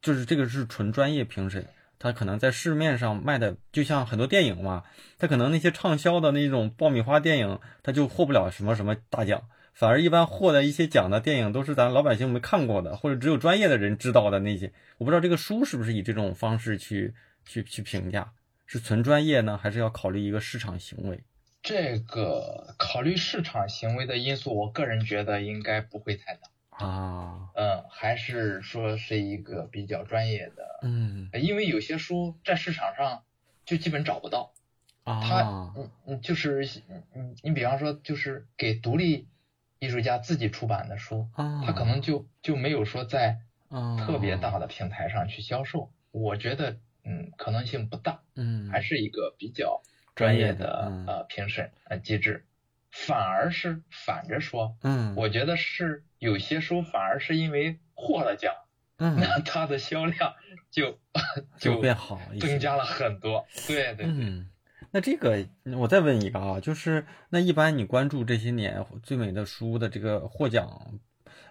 [0.00, 1.66] 就是这个是纯专业评审，
[1.98, 4.84] 他可能在市面上卖的就像很多电影嘛，
[5.18, 14.72] 他可能那些畅销的那种爆米花电影，他就获不了什么什么大奖，反而一般获得一些奖的电影都是咱老百姓没看过的，或者只有专业的人知道的那些。
[14.98, 18.32] 我不知道这个书是不是以这种方式去去去评价，
[18.66, 21.22] 是纯专业呢，还是要考虑一个市场行为？
[21.62, 26.40] 这个考虑市场行为的因素，我个人觉得应该不会太大
[26.72, 27.48] 啊。
[27.54, 30.78] 嗯，还是说是一个比较专业的。
[30.82, 33.22] 嗯，因为有些书在市场上
[33.64, 34.52] 就基本找不到。
[35.04, 35.20] 啊。
[35.22, 35.40] 他，
[35.76, 36.66] 嗯嗯，就是
[37.14, 39.28] 你你比方说，就是给独立
[39.78, 43.40] 艺术家自己出版的书，啊，他可能就就没有说在
[43.98, 45.92] 特别大的平台上去销售。
[46.10, 48.22] 我觉得，嗯，可能性不大。
[48.34, 49.82] 嗯，还是一个比较。
[50.14, 52.44] 专业的呃评审呃机制，
[52.90, 58.54] 反而是反着说，嗯，我觉得是有些书反而是因为获了奖，
[58.98, 60.34] 嗯， 那它的销量
[60.70, 61.00] 就
[61.58, 63.44] 就变好，增加了很多。
[63.66, 64.46] 对对对。
[64.92, 65.44] 那这个
[65.78, 71.00] 我再问一个啊，就是那一般你关注这些年最美的书的这个获奖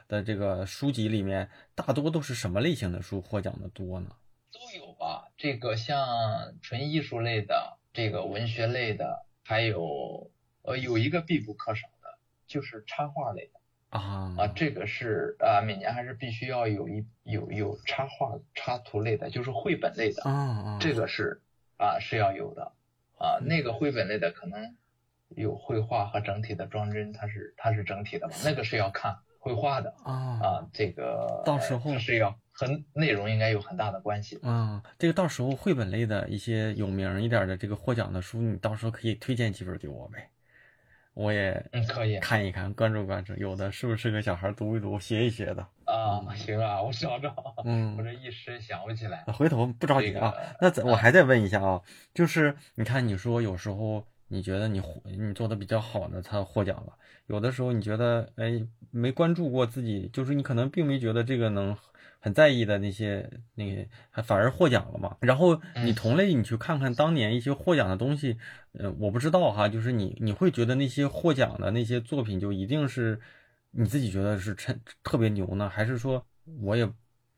[0.07, 4.15] 的这个书籍里面，大多都是什么类型的书获奖的多呢？
[4.53, 7.77] 都有吧，这个像纯艺术类的。
[7.91, 10.31] 这个文学类的，还有
[10.61, 13.59] 呃有一个必不可少的，就是插画类的
[13.91, 21.39] 啊啊，这个是啊每年还是必须要有一有有插画插图类的，就是绘本类的啊啊，这个是
[21.77, 22.71] 啊是要有的
[23.19, 24.75] 啊，那个绘本类的可能
[25.29, 32.35] 有绘画和整体的装帧，它是它是整体的嘛，那个是要看绘画的啊啊，这个到时候是要。
[32.53, 34.37] 和内容应该有很大的关系。
[34.43, 40.29] 嗯，这个到时候绘本类的一些有名一点的这个获奖的书，你到时候可以推荐几本给我呗，
[41.13, 46.21] 我也嗯可以看一看，关注关注，有的是不是给小孩读一读、学一学的啊？
[46.35, 47.35] 行啊，我找找。
[47.65, 49.23] 嗯， 我这一时想不起来。
[49.25, 50.33] 回头不着急啊。
[50.61, 51.81] 那咱我还再问一下啊，
[52.13, 56.93] 就是你看你说有时候你觉得你你做的比较好呢，他获奖了；
[57.27, 61.75] 有的时候你觉得哎没关注过自己，就是你可能并没觉得这个能。
[62.23, 65.17] 很在意的那些，那个反而获奖了嘛？
[65.19, 68.37] 然后你同类，你去看看当年一些获奖的东西，
[68.73, 73.19] 呃，我不知道哈，就是你你会觉得那些获奖的那些作品就一定是
[73.71, 75.67] 你自己觉得是特特别牛呢？
[75.67, 76.23] 还是说
[76.61, 76.87] 我也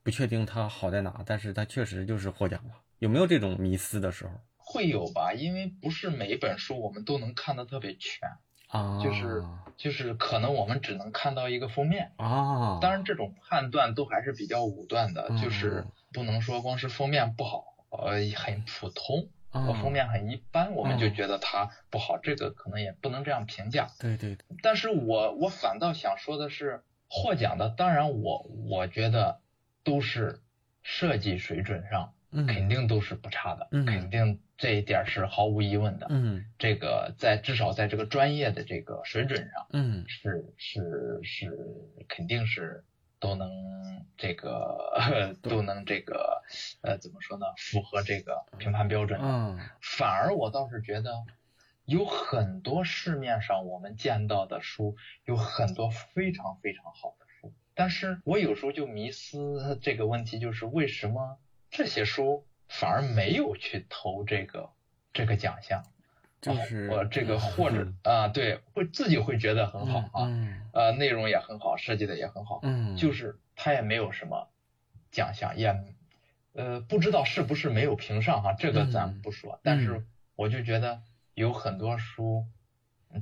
[0.04, 2.74] 不确定它好在哪，但是它确实就是获奖了？
[3.00, 4.32] 有没有这种迷思的时候？
[4.58, 8.30] 会有吧，因为不是每一本书我们都能看得特别全。
[8.73, 9.43] 啊，就是
[9.77, 23.88] 就是可能我们只能看到一个封面啊，当然这种判断都还是比较武断的，就是不能说光是封面不好，呃，很普通，呃，封面很一般，我们就觉得它不好，这个可能也不能这样评价。
[23.99, 24.38] 对对。
[24.62, 29.39] 但是我我反倒想说的是，获奖的，当然我我觉得
[29.83, 30.41] 都是
[30.81, 32.13] 设计水准上。
[32.47, 36.08] 肯定都是不差的，肯定这一点是毫无疑问的。
[36.10, 41.52] 嗯，这个在至少在这个专业的这个水准上，嗯，是是是，
[42.08, 42.86] 肯定是
[43.19, 43.52] 都能
[44.15, 46.41] 这个 都能这个
[46.80, 47.45] 呃怎么说呢？
[47.58, 49.19] 符合这个评判标准。
[49.21, 51.26] 嗯，反而我倒是觉得
[51.84, 54.95] 有很多市面上我们见到的书，
[55.26, 61.38] 有很多非常非常好的书，但是我有时候就迷思这个问题，就是为什么？
[61.69, 64.69] 这些书反而没有去投这个
[65.13, 65.84] 这个奖项，
[66.41, 70.28] 就是我这个或者啊，对，会自己会觉得很好啊，
[70.73, 74.49] 呃，内容也很好，设计的也很好，嗯，就是他也没有什么
[75.12, 75.84] 奖项，也
[76.54, 80.04] 呃不知道是不是没有评上哈，这个咱不说，但是
[80.36, 81.01] 我就觉得
[81.36, 82.45] 有很多书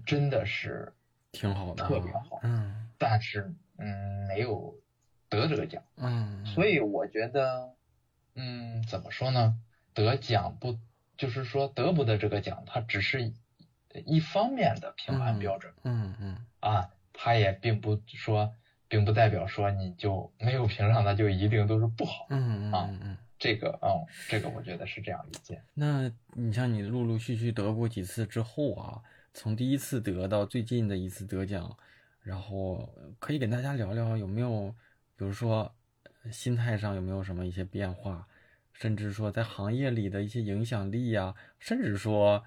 [0.06, 0.94] 真的是
[1.32, 4.74] 挺好的，特别好，嗯，但是嗯没有
[5.28, 7.76] 得这个奖，嗯，所以我觉得。
[8.36, 9.60] 嗯，怎么说呢？
[9.94, 10.78] 得奖不
[11.18, 13.34] 就是说得不得这个奖，它只是
[14.06, 15.74] 一方面的评判标准。
[15.84, 18.56] 嗯嗯啊，它也并不说，
[18.88, 22.28] 并不代表说你就没有评上，它就一定都是不好。
[22.30, 25.62] 嗯嗯嗯，这个嗯，这个我觉得是这样理解。
[25.74, 29.02] 那你像你陆陆续续得过几次之后啊，
[29.34, 31.78] 从第一次得到最近的一次得奖，
[32.22, 34.74] 然后可以给大家聊聊有没有？
[35.18, 35.72] 比如说
[36.30, 38.28] 心态上有没有什么一些变化，
[38.74, 42.44] 甚至说在行业里的一些影响力呀，甚至说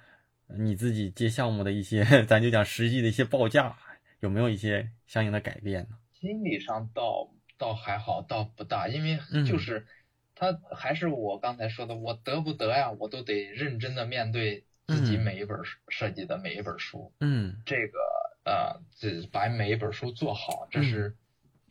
[0.59, 3.77] 你自己接项目的一些， 咱就讲实际的一些报价，
[4.21, 5.97] 有没有一些相应的改变呢？
[6.13, 9.87] 心理上倒倒还好，倒不大，因为就是
[10.35, 15.59] 他还是我刚才说的，我得不得呀，我都得认真的面对自己每一本
[15.89, 17.13] 设计的每一本书。
[17.21, 17.99] 嗯，这个
[18.45, 21.15] 呃，这把每一本书做好，这是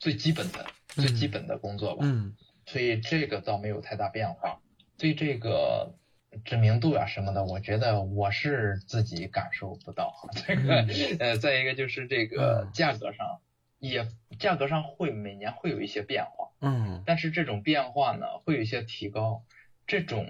[0.03, 2.03] 最基本的最基本的工作吧。
[2.05, 2.35] 嗯，
[2.65, 4.59] 所以这个倒没有太大变化。
[4.97, 5.95] 对这个
[6.43, 10.13] 知名度啊什么的，我觉得我是自己感受不到。
[10.45, 10.85] 这个
[11.19, 13.39] 呃，再一个就是这个价格上。
[13.79, 14.07] 也
[14.39, 19.43] 价格上会每年会有一些变化，嗯，但是这种变化呢会有一些提高，
[19.85, 20.25] 这种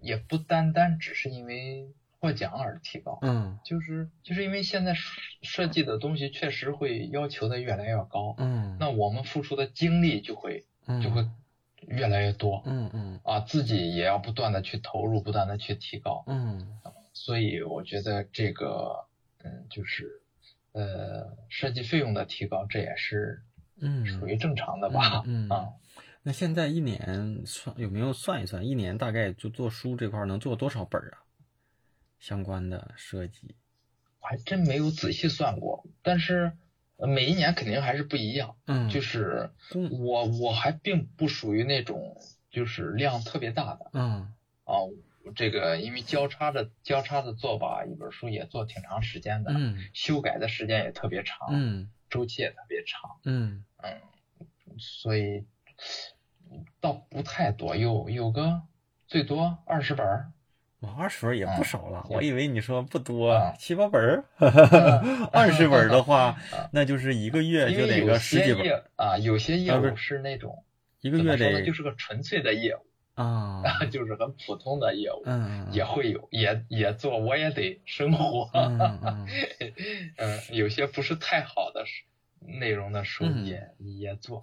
[0.00, 1.88] 也不单单只是因为
[2.22, 4.94] 获奖而提高，嗯，就是就是因为现在
[5.42, 10.64] 设计的东西确实会要求的越来越高，嗯，那我们付出的精力就会
[11.02, 11.28] 就会
[11.88, 16.78] 越来越多，嗯嗯，啊，自己也要不断的去投入，不断的去提高，嗯，
[17.12, 19.04] 所以我觉得这个
[19.42, 20.20] 嗯就是。
[20.74, 23.42] 呃，设计费用的提高，这也是
[23.82, 24.06] 嗯。
[24.06, 25.22] 属于正常的吧？
[25.26, 25.68] 嗯啊，
[26.22, 31.21] 那现在一年算有没有算一算，一年大概就做书这块能做多少本啊？
[32.22, 33.56] 相关的设计，
[34.20, 36.52] 我还真没有仔细算过，但是
[36.96, 38.54] 每一年肯定还是不一样。
[38.66, 39.50] 嗯，就是
[39.90, 42.16] 我我还并不属于那种
[42.48, 43.90] 就是量特别大的。
[43.94, 44.74] 嗯啊。
[45.36, 54.00] 这个因为交叉的交叉的做吧，一本书也做挺长时间的，嗯，修改的时间也特别长，嗯，周期也特别长，嗯嗯，
[54.78, 55.44] 所以
[56.80, 58.62] 倒不太多，有有个
[59.06, 60.41] 最多二十本儿，哇，
[60.96, 64.24] 二十本也不少了，我以为你说不多，七八本儿，
[65.32, 66.36] 二十本的话，
[66.72, 70.64] 那就是一个月就得个十几本啊，有些业务是那种
[71.00, 72.80] 一个月得就是个纯粹的业务。
[73.14, 73.62] 啊，
[73.92, 79.28] 就是很普通的业务，嗯，也会有，也也做，我也得生活，嗯嗯，
[80.16, 81.84] 嗯，有些不是太好的
[82.58, 84.40] 内容的书也也做，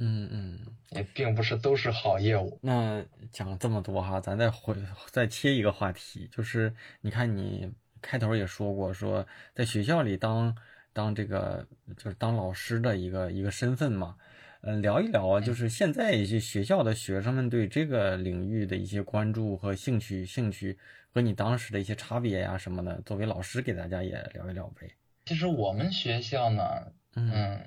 [0.00, 2.58] 嗯嗯嗯，也并不是都是好业务。
[2.62, 4.74] 那讲了这么多哈，咱再回
[5.10, 7.70] 再切一个话题，就是你看你
[8.02, 9.24] 开头也说过，说
[9.54, 10.56] 在学校里当
[10.92, 14.16] 当这个就是当老师的一个一个身份嘛。
[14.62, 20.78] 嗯，聊一聊啊，就是现在一些学校的学生们对这个领域的一些关注和兴趣，兴趣
[21.08, 24.90] 和你当时的一些差别呀什么的，作为老师给大家也聊一聊呗。
[25.24, 27.58] 其实我们学校呢，嗯，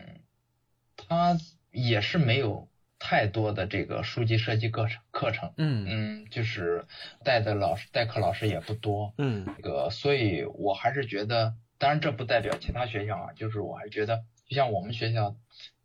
[0.96, 1.36] 他
[1.74, 6.86] 也是没有太多的这个书籍设计课程课程，嗯嗯，就是
[7.26, 15.36] 带的老师代课老师也不多，嗯，这个所以我还是觉得，当然这不代表其他学校啊，就是我还是觉得，就像我们学校，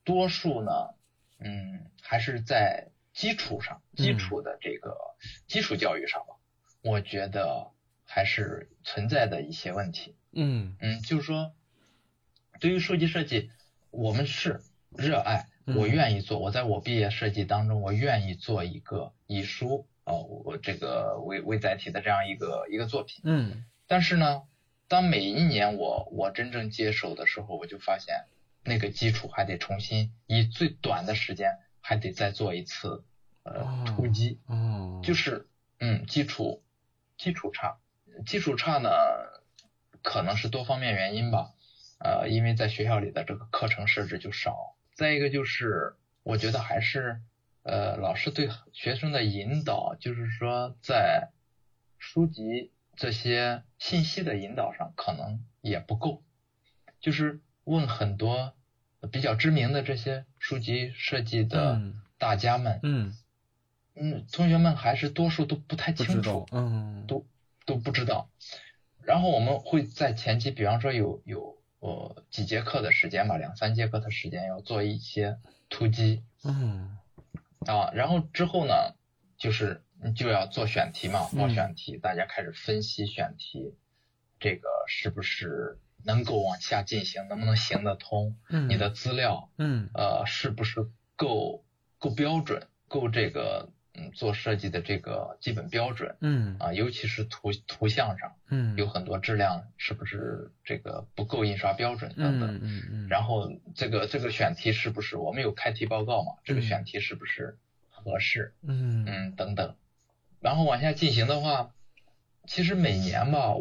[0.05, 0.71] 多数呢。
[1.41, 4.97] 嗯，还是在基础上，基础的这个
[5.47, 6.35] 基础教育上吧，
[6.83, 7.71] 我觉得
[8.05, 10.17] 还是存在的一些问题。
[10.33, 11.55] 嗯嗯，就是说，
[12.59, 13.53] 对于书籍设计，
[13.93, 14.61] 我们是
[14.91, 15.47] 热爱，
[15.77, 16.39] 我愿意做。
[16.39, 23.23] 我在我毕业设计当中，我愿意做一个以书哦，我这个为为载体的这样一个一个作品。
[23.25, 24.43] 嗯，但是呢，
[24.87, 28.25] 当每一年我我真正接手的时候，我就发现。
[28.65, 33.03] 那个基础还得重新以最短的时间还得再做一次
[33.45, 35.47] 呃突击，哦，就是
[35.79, 36.61] 嗯基础
[37.17, 37.79] 基础差，
[38.27, 38.91] 基础差呢
[40.03, 41.55] 可能是多方面原因吧，
[41.99, 45.95] 呃因为在学校里的这个课程设置就少，再一个就是
[46.25, 47.21] 我觉得还是
[47.63, 51.29] 呃老师对学生的引导，就是说在
[51.99, 56.25] 书籍这些信息的引导上可能也不够，
[57.01, 58.53] 就是问很多。
[59.13, 61.81] 比较知名的这些书籍设计的
[62.19, 63.17] 大家们，嗯
[63.95, 67.25] 嗯，同学们还是多数都不太清楚，嗯，都
[67.65, 68.29] 都不知道。
[69.05, 76.99] 然后我们会在前期，比方说有有呃几节课的时间吧，两三节课的时间要做一些突击，嗯
[77.67, 78.95] 啊，然后之后呢，
[79.37, 79.83] 就是
[80.17, 83.75] 就要做选题嘛，做选题，大家开始分析选题，
[84.39, 85.79] 这个是不是？
[86.05, 88.39] 能够往下进行，能不能行得通？
[88.49, 91.65] 嗯，你的资料，嗯，呃，是不是够
[91.99, 93.69] 够标准，够这个
[93.99, 96.17] 嗯做设计的这个基本标准？
[96.21, 102.57] 嗯，啊，尤其是图图像上，嗯，有很多质量是不是这个不够印刷标准等等？
[102.57, 103.09] 嗯嗯嗯。
[103.09, 106.33] 然后这个这个选题是不是我们有开题报告嘛？
[106.45, 108.55] 这个选题是不是合适？
[108.63, 109.75] 嗯嗯等等。
[110.41, 111.73] 然后往下进行的话，
[112.47, 113.55] 其实每年吧，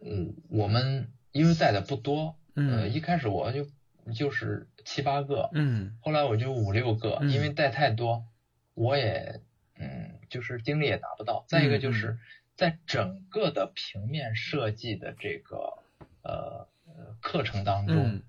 [0.00, 1.12] 嗯，我们。
[1.34, 3.66] 因为带的不多，呃，一开始我就
[4.14, 8.26] 就是七八个，嗯，后来我就五六个，因为带太多，
[8.74, 9.40] 我也嗯，
[10.32, 11.44] 就是精力也达不到。
[11.46, 12.18] 再一个就是
[12.56, 15.78] 在整个的平面设计的这个
[16.22, 16.68] 呃
[17.20, 18.22] 课程当中，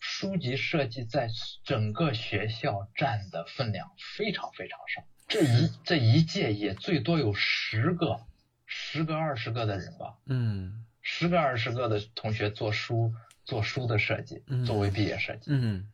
[0.00, 1.28] 书籍设计在
[1.62, 5.04] 整个学校占的分量非常非常少。
[5.28, 8.20] 这一这一届也最多有十个，
[8.64, 13.12] 十个二十个的人吧，嗯，十个二十个的同学做书。
[13.46, 15.88] 做书的设计作为毕业设计，嗯，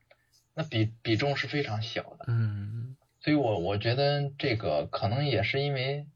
[0.55, 6.07] 那比比重是非常小的，嗯，所以我我觉得这个可能也是因为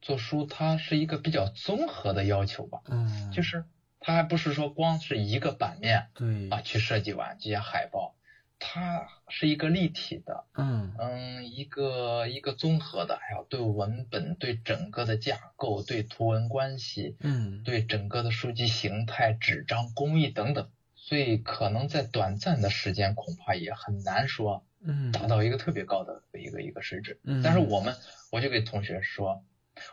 [0.00, 3.64] 做书它是一个比较综合的要求吧，嗯，就是
[4.00, 6.48] 它还不是说光是一个版面，对。
[6.48, 8.14] 啊去设计完这些海报。
[8.58, 10.94] 它是一个立体的，嗯。
[10.98, 20.70] 嗯，一个一个综合的，还有对文本、对整个的架构、对图文关系，嗯，对整个的书籍形态、纸张工艺等等，
[21.06, 27.16] 所以可能在短暂的时间，恐怕也很难说，嗯，达到一个特别高的一个一个水准。
[27.22, 27.94] 嗯，但是我们，
[28.32, 29.44] 我就给同学说，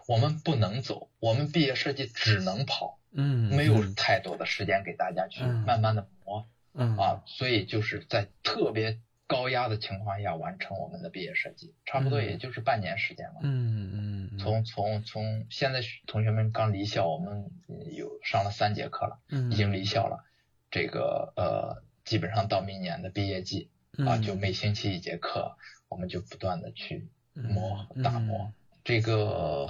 [0.08, 6.48] 我们不能走，我们毕业设计只能跑，嗯，没有太多的时间给大家去慢慢的磨。
[6.74, 8.98] 嗯啊，所以就是在特别
[9.28, 13.42] 高压的情况下完成我们的毕业设计，差不多也就是半年时间吧。
[13.44, 14.40] 嗯嗯。
[14.40, 17.52] 从从从现在同学们刚离校，我们
[17.92, 19.20] 有上了三节课了，
[19.52, 20.26] 已经离校了。
[20.74, 23.70] 这个呃，基本上到明年的毕业季
[24.08, 25.56] 啊，就每星期一节课，
[25.88, 28.52] 我们就不断的去磨打磨。
[28.84, 29.70] 这个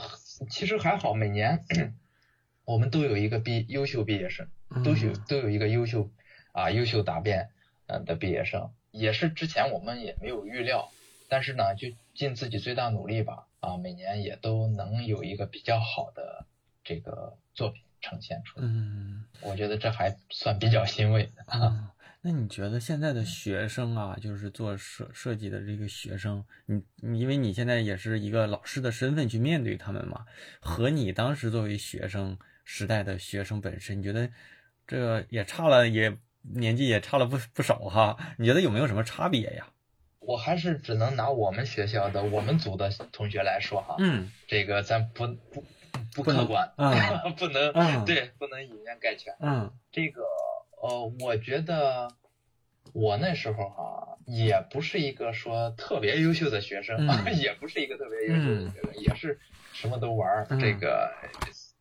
[0.50, 1.60] 其实还好，每年
[2.64, 4.48] 我们都有一个毕优秀毕业生，
[4.86, 6.10] 都有都有一个优秀。
[6.54, 7.50] 啊，优秀答辩
[7.88, 10.90] 嗯的毕业生，也是之前我们也没有预料，
[11.28, 16.46] 但是呢，就尽自己最大努力吧，啊，每年也都能有一个比较好的
[16.84, 18.68] 这个作品呈现出来。
[18.68, 21.44] 嗯，我觉得这还算比较欣慰的。
[21.48, 21.92] 啊，
[22.22, 30.26] 那你觉得现在的学生啊，就是做设设计的这个学生，你你因为你现在也是一个老师的身份去面对他们嘛，
[30.60, 34.30] 和你当时作为学生时代的学生本身，你觉得
[34.86, 36.16] 这也差了也。
[36.46, 39.66] 年纪也差了不不少哈，你觉得有没有什么差别呀？
[40.20, 45.66] 我还是只能拿我们学校的我们组的同学来说哈，嗯，这个咱不不
[46.14, 46.94] 不客观，嗯，
[47.38, 50.22] 不能，对，不能以偏概全，嗯，这个
[50.82, 52.10] 呃，我觉得
[52.94, 56.98] 我那时候哈，也不是一个说特别优秀的学生，
[57.36, 59.40] 也不是一个特别优秀的学生，也是
[59.74, 61.12] 什么都玩，这个。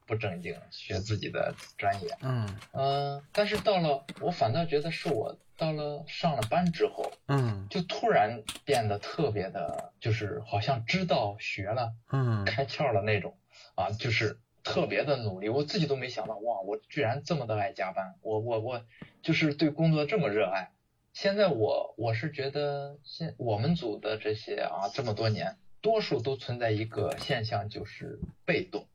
[0.05, 2.47] 不正经学自己的专业，嗯。
[2.73, 13.35] 嗯，但是到了我反倒觉得是我到了上了班之后，嗯，就突然变得特别的，就是好像知道学了，嗯，开窍了那种，
[13.75, 18.85] 啊，就是特别的努力，我自己都没想到，哇，我居然这么的爱加班，我我我
[19.23, 20.71] 就是对工作这么热爱。
[21.13, 28.87] 现在我我是觉得现我们组的这些啊，这么多年，多数都存在一个现象，就是被动。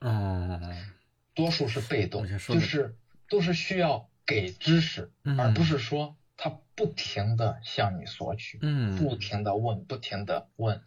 [0.00, 0.92] 嗯，
[1.34, 2.94] 多数是被动，就是
[3.28, 10.82] 都是需要给知识，而不是说他不停的向你索取，嗯，不停的问，不停的问，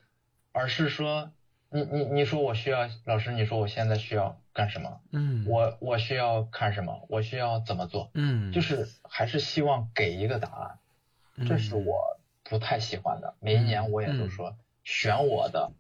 [0.51, 1.34] 而是说
[1.72, 5.01] 你你你说我需要老师，你说我现在需要干什么？
[5.11, 7.05] 嗯，我我需要看什么？
[7.09, 8.11] 我需要怎么做？
[8.13, 13.34] 嗯，就是还是希望给一个答案，这是我不太喜欢的。
[13.39, 15.72] 每一年我也都说选我的。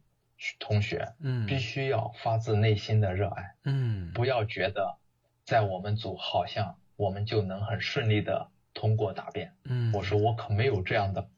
[0.57, 4.97] 同学，嗯，必须要发自内心的热爱，嗯，不要觉得
[5.45, 11.29] 在我们组好像我们就能很顺利的通过答辩，嗯，我说我可没有这样的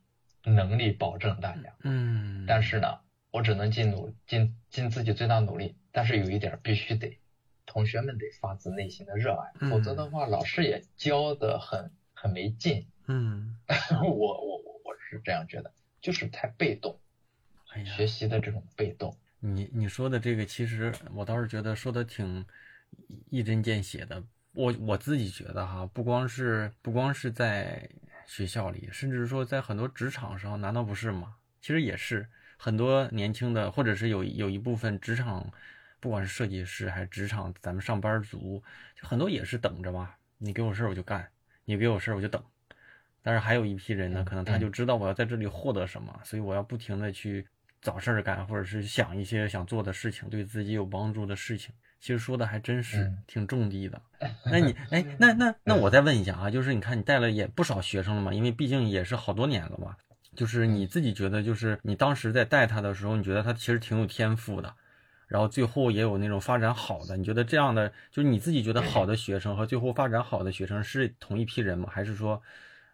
[0.45, 2.99] 能力保证大家，嗯，但是呢，
[3.33, 7.19] 我只能尽努尽尽自己最大努力，但是有一点必须得，
[7.65, 13.57] 同学们得发自内心的热爱，否则的话老师也教的很很没劲，嗯，
[14.03, 16.99] 我我我我是这样觉得，就是太被动。
[17.97, 22.45] 学习的这种被动，你你说的这个，其实我倒是觉得说的挺
[23.31, 24.23] 一针见血的。
[24.51, 27.89] 我我自己觉得哈，不光是不光是在
[28.27, 31.37] 学校里，甚至说在很多职场上，难道不是吗？
[31.59, 32.29] 其实也是
[32.63, 35.51] 很多年轻的，或者是有有一部分职场，
[35.99, 38.63] 不管是设计师还是职场，咱们上班族，
[38.95, 40.11] 就很多也是等着嘛。
[40.37, 41.27] 你给我事儿我就干，
[41.65, 42.41] 你给我事儿我就等。
[43.21, 47.45] 但是还有一批人呢，可能他就知道我要在这里获得什么，所以我要不停的去。
[47.81, 51.75] 找事儿干，或者是想一些想做的事情，对自己有帮助的事情。
[51.99, 54.01] 其实说的还真是挺重地的。
[54.49, 59.97] 那你，哎，那那那我再问一下啊，就是你看你带了也不少学生了嘛，因为毕竟也是好多年了嘛。
[60.35, 64.73] 就是你自己觉得，就是你当时在带他的时候，你觉得他其实挺有天赋的，
[65.27, 67.15] 然后最后也有那种发展好的。
[67.17, 71.89] 你觉得这样的，就是你自己觉得好的学生和最后发展好的学生是同一批人吗？
[71.91, 72.41] 还是说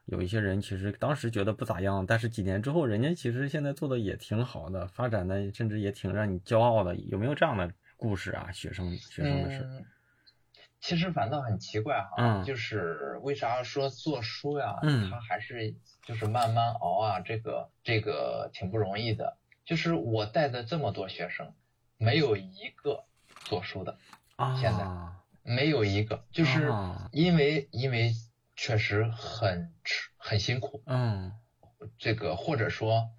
[0.05, 6.95] 有一些人其实当时觉得不咋样，但是几年之后，人家其实现在做的也挺好的，发展的甚至也挺让你骄傲的。
[6.95, 8.51] 有没有这样的故事啊？
[8.51, 9.67] 学生学生的事？
[10.79, 14.79] 其实反倒很奇怪哈，就是为啥说做书呀？
[14.81, 19.37] 嗯，他还是就是慢慢熬啊，这个这个挺不容易的。
[19.65, 21.53] 就是我带的这么多学生，
[21.97, 23.05] 没有一个
[23.45, 23.97] 做书的，
[24.59, 24.87] 现在
[25.43, 26.73] 没有一个，就是
[27.11, 28.13] 因为因为
[28.55, 31.33] 确实很吃很辛苦，嗯，
[31.97, 33.09] 这个或者说。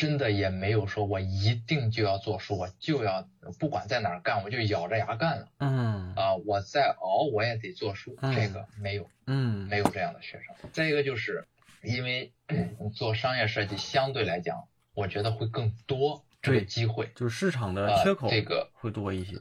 [0.00, 3.28] 真的也没有说我一定就要做书，我就要
[3.58, 5.48] 不管在哪儿干，我就咬着牙干了。
[5.58, 10.70] 嗯啊，我再熬我也得做书，这个没有，嗯，没有这样的学生。
[10.72, 11.46] 再一个就是
[11.82, 12.32] 因为
[12.96, 19.36] 做商业设计相对来讲，我觉得会更多这个机会，就是市场的缺口这个会多一些。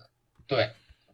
[0.45, 0.71] 对，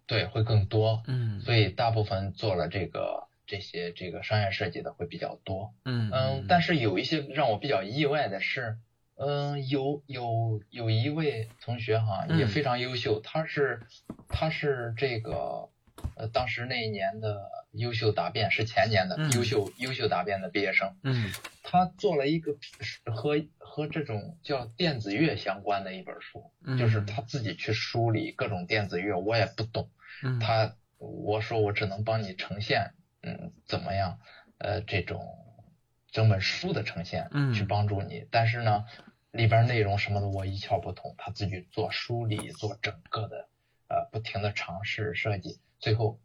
[0.07, 1.03] 对，会更多。
[1.05, 5.75] 嗯，所以大部分做了这个这些这个商业设计的会比较多。
[5.83, 8.79] 嗯嗯，但是有一些让我比较意外的是。
[9.17, 13.81] 嗯，有有有一位同学哈，也非常优秀，他是
[14.27, 15.69] 他是这个
[16.17, 20.97] 呃当时那一年的优秀答辩，是前年的优秀优秀答辩的毕业生。
[21.03, 21.31] 嗯，
[21.63, 22.57] 他做了一个
[23.15, 29.89] 和和这种叫电子乐相关的一本书，就是他自己去梳理各种电子乐，我也不懂。
[30.23, 32.91] 嗯，他我说我只能帮你呈现，
[33.21, 34.19] 嗯，怎么样？
[34.57, 35.23] 呃，这种。
[36.15, 38.85] 整本书的呈现，嗯，去帮助你，但是呢，
[39.31, 43.49] 里边内容什么的我一窍不通，他自己做梳理，做整个的，
[43.89, 46.21] 呃，不停的尝试设计，最后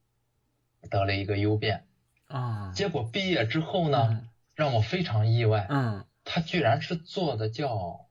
[0.89, 1.89] 得了一个优辩，
[2.29, 8.07] 啊，结果毕业之后呢，让我非常意外，嗯，他居然是做的叫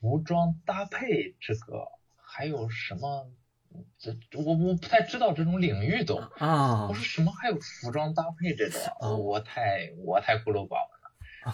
[0.00, 1.86] 服装搭配这个，
[2.16, 3.30] 还有什么？
[3.98, 8.80] 这我我不太知道这种领域都啊，我说什么还有服装搭配这种，
[9.18, 10.93] 我太我太孤陋寡闻了。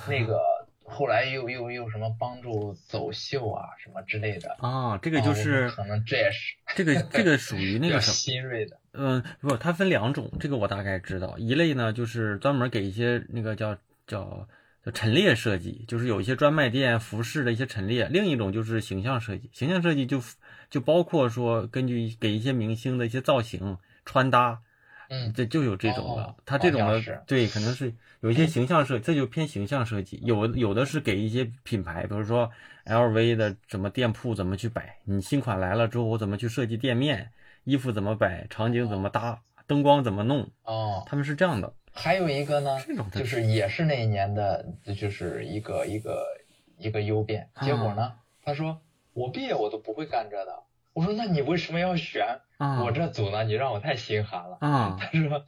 [0.09, 0.39] 那个
[0.85, 13.77] 后来又又又什么帮助走秀啊什么之类的啊，这个就是可能这也是这个这个属于那个 什么新锐的，嗯，不，它分两种，这个我大概知道，一类呢就是专门给一些那个叫
[14.07, 14.49] 叫
[14.85, 20.23] 叫陈列设计，就是有一些专卖店服饰的一些陈列，另一种就是形象设计，形象设计就。
[20.71, 24.61] 就包括说，根据给一些明星的一些造型穿搭，
[25.11, 26.35] 嗯，这就有这种的。
[26.47, 30.19] 他这种的，对，可能是有一些形象设，这就偏形象设计。
[30.25, 32.51] 有有的是给一些品牌，比如说
[32.87, 37.31] LV 的什么店铺怎么去摆，你新款来了之后，我怎么去设计店面，
[37.65, 40.51] 衣服怎么摆，场景怎么搭，灯光怎么弄。
[40.63, 41.75] 哦，他们是这样的。
[41.93, 42.79] 还有一个呢，
[43.13, 44.65] 就是也是那一年的，
[44.97, 46.25] 就是一个一个
[46.79, 47.49] 一个优变。
[47.61, 48.81] 结果呢，他说。
[49.13, 50.53] 我毕业我都不会干这的，
[50.93, 52.25] 我说那你为什么要选
[52.83, 53.45] 我这组呢？
[53.45, 54.59] 你让我太心寒了。
[54.61, 55.45] 啊，他说，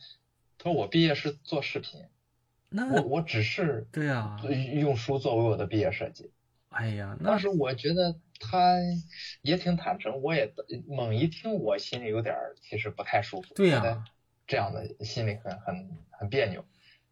[0.58, 2.06] 他说我毕业是做视频，
[2.70, 4.40] 那我我只是对呀，
[4.80, 6.32] 用书作为我的毕业设计。
[6.70, 8.78] 哎呀，当时我觉得他
[9.42, 10.54] 也挺坦诚，我也
[10.88, 13.52] 猛一听，我心里有点其实不太舒服。
[13.54, 14.04] 对呀，
[14.46, 16.64] 这样的心里很很很别扭。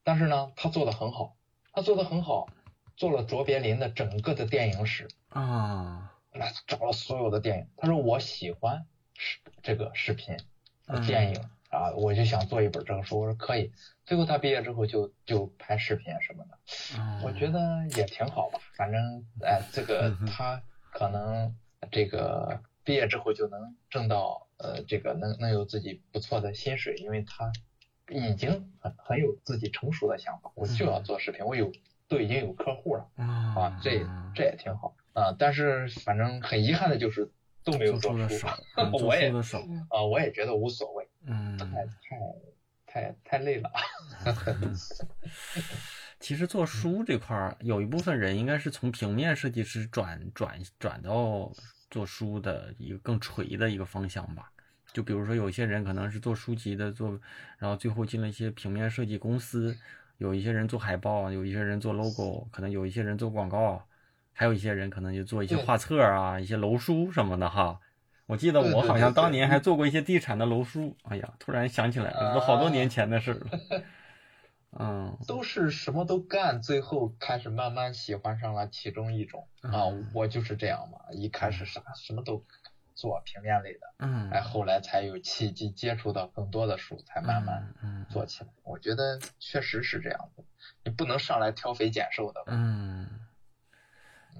[0.02, 1.36] 但是呢，他做的很好，
[1.72, 2.48] 他做的很好，
[2.96, 6.16] 做了卓别林的整个的电影史啊。
[6.32, 8.89] 那找了所有的电影，他说我喜欢视
[9.62, 10.36] 这个视频
[11.06, 13.20] 电影啊，我就想做一本这个书。
[13.20, 13.72] 我说可以。
[14.04, 16.58] 最后他毕业之后就就拍视频什么的，
[17.24, 18.58] 我觉得也挺好吧。
[18.74, 20.60] 反正哎，这个他
[20.90, 21.54] 可能
[21.92, 27.52] 这个毕业之后就能挣到呃这个能能有自己不错的薪水，因为他
[28.08, 30.50] 已经很很有自己成熟的想法。
[30.56, 31.70] 我就要做视频，我有
[32.08, 34.04] 都已经有客户了啊，这
[34.34, 34.96] 这也挺好。
[35.12, 37.30] 啊，但是反正很遗憾的就是
[37.70, 38.46] 都没有做出，
[39.04, 39.30] 我也
[39.90, 41.94] 啊，我也觉得无所谓，嗯，太太
[42.86, 43.70] 太太累了。
[46.18, 51.50] 其实做书这块儿，有一部分人应该是从平面设计师转转转到
[51.90, 54.52] 做书的一个更垂的一个方向吧。
[54.92, 57.18] 就比如说，有些人可能是做书籍的，做，
[57.58, 59.72] 然后最后进了一些平面设计公司；
[60.18, 63.86] 有一些人做海报，有一些人做 logo，可能有一些人做广告。
[64.32, 67.78] 还有一些人可能就做一些画册啊，一些楼书什么的哈。
[68.26, 70.96] 我记得我好像当年还做过一些地产的楼书。
[71.02, 73.46] 哎呀，突然想起来了，都好多年前的事了。
[74.78, 79.86] 嗯，都是什么都干，最后开始慢慢喜欢上了其中一种啊。
[80.14, 82.44] 我就是这样嘛，一开始啥什么都
[82.94, 88.50] 做平面类的，嗯，哎，后来才有契机接触到更多的书，才慢慢做起来。
[88.62, 90.44] 我觉得确实是这样的，
[90.84, 92.44] 你不能上来挑肥拣瘦的。
[92.46, 93.08] 嗯。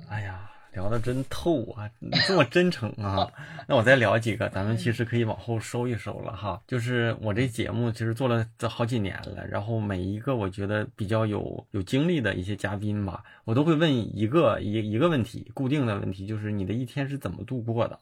[0.09, 1.91] 哎呀，聊的真透啊，
[2.27, 3.31] 这么真诚啊！
[3.67, 6.61] 那我再聊几个，咱们其实可以往后收一收了哈。
[6.67, 17.99] 就是我这节目其实做了这好几年了，然后每一个我觉得比较有有经历的一些嘉宾吧，我都会问一个一一个问题，固定的问题，就是你的一天是怎么度过的？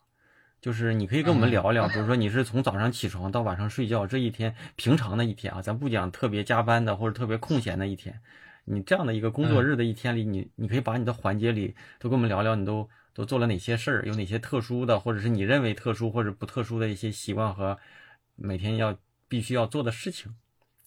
[0.61, 8.19] 就是你可以跟我们聊聊，比如说你是从早上起床到晚上睡觉这一天平常的一天啊，咱不讲特别加班的或者特别空闲的一天。
[8.71, 17.79] 你这样的一个工作日的一天里，你你可以把你的环节里都跟我们聊聊，你都都做了哪些事儿，有哪些特殊的，或者是你认为特殊或者不特殊的一些习惯和
[18.37, 20.37] 每天要必须要做的事情，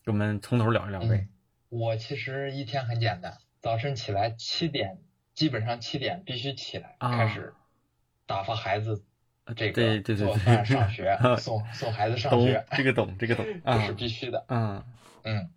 [0.05, 1.27] 给我们从头聊一聊呗。
[1.69, 4.99] 我其实一天很简单，早晨起来七点，
[5.33, 7.51] 基本上七点必须起来，开始
[8.27, 9.03] 打发孩子，
[9.55, 12.63] 这个做饭、上学、 送送孩子上学。
[12.77, 14.45] 这个懂，这个懂，这是必须的。
[14.49, 14.83] 嗯
[15.23, 15.49] 嗯，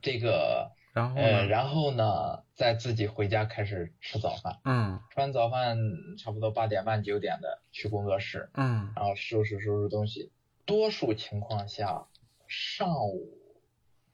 [0.00, 0.70] 这个。
[0.98, 4.58] 然后，呃，然后呢，再自己回家开始吃早饭。
[4.64, 5.78] 嗯，吃完早饭，
[6.18, 8.50] 差不多八点半九点的去工作室。
[8.54, 10.32] 嗯，然后收拾收拾东西。
[10.64, 12.06] 多数情况下，
[12.48, 13.38] 上午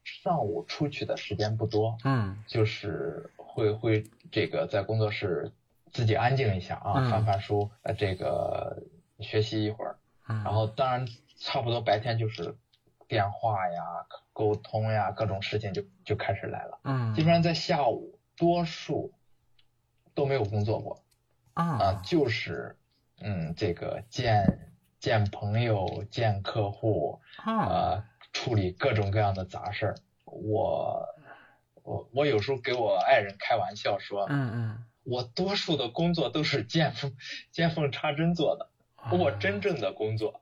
[0.03, 1.97] 上午出去的时间不多。
[2.03, 5.51] 嗯，就是会会这个在工作室
[5.91, 8.83] 自己安静一下啊，翻翻书，呃，这个
[9.19, 9.97] 学习一会儿。
[10.27, 11.07] 嗯，然后当然
[11.39, 12.55] 差不多白天就是
[13.07, 13.81] 电话呀。
[14.33, 16.79] 沟通呀，各种事情就就开始来了。
[16.83, 19.13] 嗯，基本上在下午，多数
[20.13, 21.01] 都没有工作过。
[21.53, 22.77] 啊，就是
[23.21, 28.03] 嗯，这个见见朋友、见客户，啊，
[28.33, 29.95] 处理各种各样的杂事儿。
[30.25, 31.07] 我
[31.81, 37.15] 我我有时候给我爱人开玩笑说，嗯嗯，我多数的工作都是见缝
[37.51, 38.69] 见缝插针做的，
[39.17, 40.41] 我真正的工作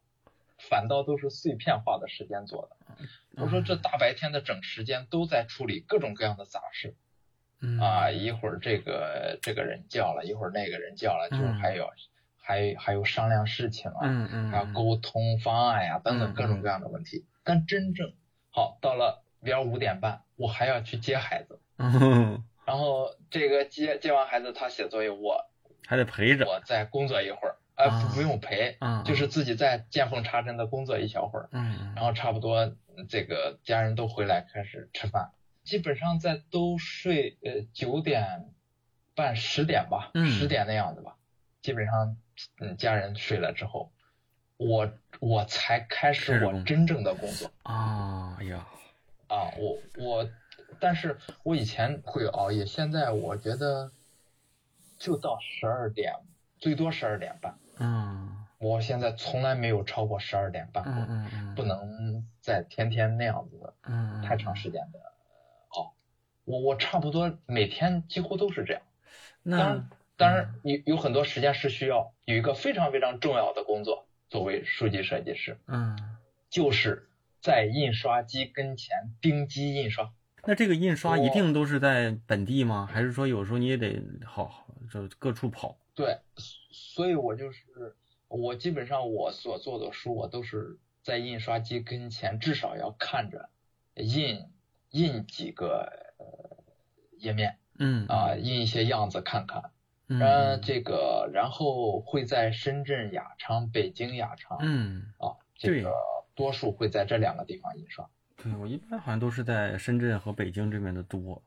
[0.69, 2.77] 反倒都是碎片化的时间做的。
[3.35, 6.95] 我说这大白天的整时间都在处理各种各样的杂事，
[7.81, 11.89] 啊，一会儿这个这个人叫了，一会儿那个人叫了，就是还有
[12.37, 14.07] 还还有商量事情啊，
[14.51, 17.25] 还有沟通方案呀等等各种各样的问题。
[17.43, 18.13] 但真正
[18.49, 21.59] 好到了，比如五点半，我还要去接孩子，
[22.65, 25.43] 然后这个接接完孩子他写作业，我
[25.85, 27.57] 还得陪着，我再工作一会儿。
[27.75, 32.75] 呃，不用陪，就是自己在见缝插针的工作一小会儿，嗯，然后差不多
[33.09, 35.31] 这个家人都回来开始吃饭，
[35.63, 38.53] 基本上在都睡呃九点
[39.15, 41.15] 半十点吧，十点那样子吧，
[41.61, 42.15] 基本上
[42.59, 43.91] 嗯家人睡了之后，
[44.57, 48.67] 我我才开始我真正的工作啊呀，
[49.27, 50.29] 啊我我，
[50.79, 53.91] 但是我以前会熬夜，现在我觉得
[54.99, 56.13] 就到十二点，
[56.59, 57.57] 最多十二点半。
[57.79, 64.99] 嗯，我现在从来没有超过十二点半，嗯嗯嗯，不能再天天那样子，嗯，太长时间的
[65.69, 65.93] 熬。
[66.45, 68.81] 我我差不多每天几乎都是这样。
[69.43, 75.97] 当然，当然有有很多时间是需要有一个非常非常重要的工作，作为书籍设计师，嗯，
[76.49, 77.09] 就是
[77.41, 80.11] 在印刷机跟前盯机印刷。
[80.45, 82.87] 那这个印刷一定都是在本地吗？
[82.91, 85.77] 还是说有时候你也得好就各处跑？
[85.93, 86.17] 对。
[86.35, 87.95] 所以我就是
[88.27, 93.49] 我基本上我所做的书，我都是在印刷机跟前，至少要看着
[93.95, 94.43] 印
[94.89, 96.57] 印几个呃
[97.17, 99.71] 页面，嗯啊印一些样子看看，
[100.07, 105.93] 嗯这个然后会在深圳雅昌、北京雅昌，嗯啊这个
[106.35, 108.09] 多数会在这两个地方印刷。
[108.35, 111.41] 对我一般好像都是在深圳和北京这边的多。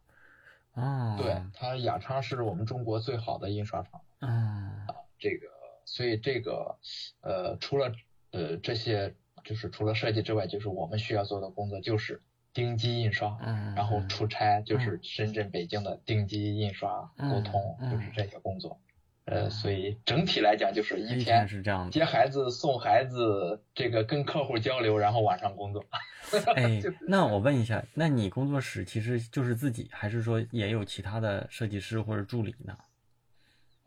[0.76, 4.00] 哦，对，它雅昌是我们中国最好的印刷厂。
[4.20, 4.86] 嗯。
[5.18, 5.46] 这个，
[5.86, 6.76] 所以这个，
[7.22, 7.90] 呃，除了
[8.32, 12.22] 呃这些，就是除了设计之外，就是我们需要做的工作就是
[12.52, 18.78] 钉机印刷，嗯，然后出差就是深圳、北京的钉机印刷沟通，就是这些工作，
[19.26, 25.84] 呃，所以整体来讲就是一天是这样接孩子、送孩子，这个跟客户交流，然后晚上工作。
[26.54, 32.76] 哎，那我问一下，那你工作室其实就是自己，还是说也有其他的设计师或者助理呢？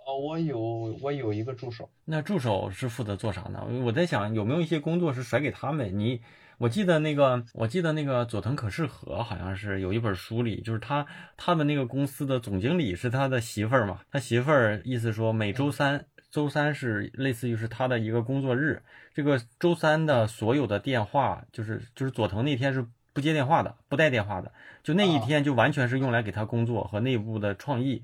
[0.05, 0.59] 哦我有
[1.01, 3.65] 我有一个助手，那助手是负责做啥呢？
[3.85, 5.97] 我在想有没有一些工作是甩给他们。
[5.97, 6.21] 你
[6.59, 11.05] 我记得那个，我记得那个佐藤可士和好像是有一本书里，就是他
[11.37, 14.01] 他们那个公司的总经理是他的媳妇儿嘛。
[14.11, 18.83] 他媳妇儿意思说每周三，周三是类似于是他的一个工作日。
[19.13, 24.51] 这个周三的所有的电话，就是就是佐藤那天是不接电话的，不带电话的，
[24.83, 28.03] 就那一天就完全是用来给他工作和内部的创意。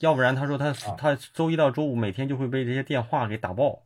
[0.00, 3.82] 要不然他说他他周一到周五每天就会被这些电话给打爆，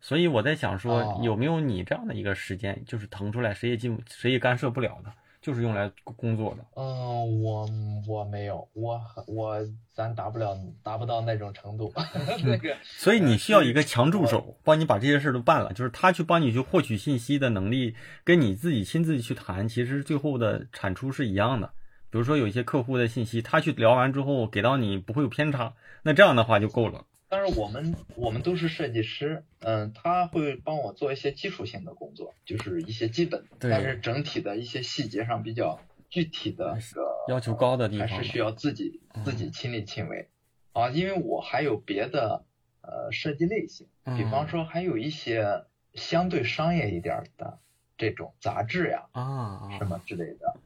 [0.00, 6.64] 所以我在想说有没有你这样的一个时间，就是腾出来谁也进谁也干涉不了的，就是用来工作的。
[6.74, 7.68] 嗯，我
[8.08, 9.58] 我没有，我我
[9.92, 11.92] 咱达不了，达不到那种程度。
[12.44, 17.94] 那个，所以你需要一个强助手，帮你把这些事都办了，就是他去帮你去获取信息的能力，
[18.24, 21.70] 跟你自己亲自去谈，其实最后的产出是一样的。
[22.10, 27.04] 比如说有一些客户的信息，他去聊完之后给到你不会有偏差，那这样的话就够了。
[27.30, 40.28] 但是我们我们都是设计师，嗯，他会帮我做一些基础性的工作，就是一些基本，但是整体的一些细节上比较具体的个要求高的地方，还是需要自己自己亲力亲为
[40.72, 40.90] 啊。
[40.90, 42.44] 因为我还有别的
[42.82, 47.60] 呃设计类型，比方说还有一些相对商业一点的
[47.96, 50.56] 这种杂志呀啊什么之类的，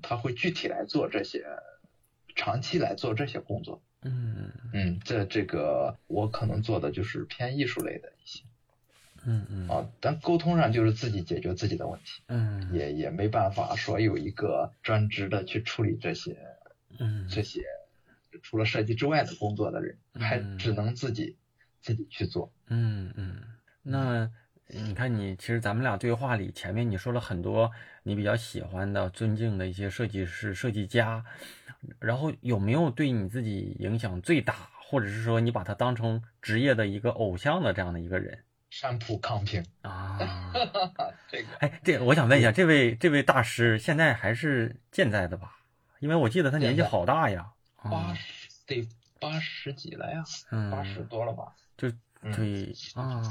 [0.00, 1.44] 他会具体来做这些，
[2.36, 3.82] 长期来做这些工作。
[4.04, 8.44] 嗯嗯，这这个我可能做的就是偏艺术类的一些，
[9.24, 16.36] 嗯嗯啊，但沟通上就是自己解决自己的问题，嗯，也也没办法说有一个专职的去处理这些，
[16.98, 17.62] 嗯，这些
[18.42, 21.36] 除了设计之外的工作的人，还只能自己
[21.80, 22.52] 自己去做。
[22.68, 23.40] 嗯嗯，
[23.82, 24.30] 那
[24.68, 27.70] 你看你其实咱们俩对话里前面你说了很多
[28.02, 31.24] 你比较喜欢的、尊敬的一些设计师、设计家。
[31.98, 38.44] 然后有没有对你自己影响最大，或者是说你把他当成职业的一个偶像的这样的一个人？
[38.70, 40.18] 山浦康平啊，
[41.30, 45.60] 这个哎，这我想问一下，这位这位大师现在还是健在的吧？
[46.00, 48.88] 因为我记得他年纪好大呀，八十得
[49.20, 50.24] 八十几了呀，
[50.72, 51.54] 八十多了吧？
[51.76, 51.88] 就
[52.34, 53.22] 对啊，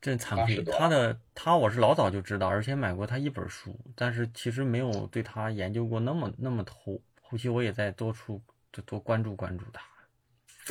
[0.00, 0.64] 真惭愧。
[0.64, 7.00] 他的他我是老早就知道，而且买过他一本书，但是其实没有对他研究过那么那么透。
[7.30, 9.84] 后期我也在多出就多关注关注他。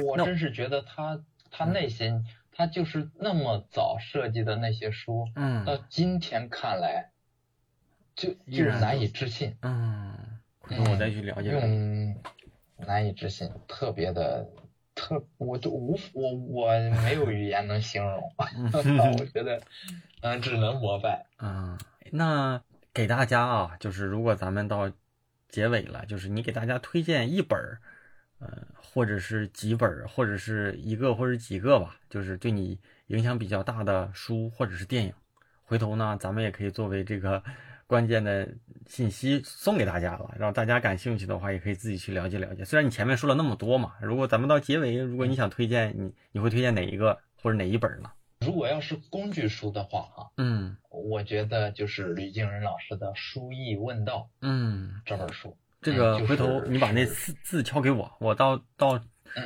[0.03, 7.11] 我真是觉得他他那些他就是那么早设计的那些书，嗯，到今天看来，
[8.13, 9.55] 就就是难以置信。
[9.61, 10.13] 嗯，
[10.59, 11.51] 回头我再去了解。
[11.51, 12.21] 用
[12.75, 14.45] 难以置信，特别的
[14.93, 18.33] 特，我都无我我没有语言能形容。
[19.17, 19.61] 我觉得
[20.19, 21.25] 嗯，只能膜拜。
[21.39, 21.79] 嗯，
[22.11, 22.61] 那
[22.93, 24.91] 给大家啊，就是如果咱们到。
[25.49, 27.79] 结尾了，就是你给大家推荐一本儿，
[28.39, 35.13] 呃，或者是几本儿，或者是一个或者几个吧，就是对你影响比较大的书或者是电影。
[35.63, 37.43] 回头呢，咱们也可以作为这个
[37.85, 38.47] 关键的
[38.85, 42.63] 信息送给大家了，让大家感兴趣的话，也可以自己去了解了解。
[42.63, 48.11] 虽然你前面说了那么多嘛，如果咱们到结尾，如果你想推荐，你你会推荐哪一个或者哪一本呢？
[48.49, 58.99] 如果要是工具书的话，哈，嗯，我觉得就是吕敬仁老师的《书艺问道》，嗯，这本书，这个回头你把那字字敲给我，我到到，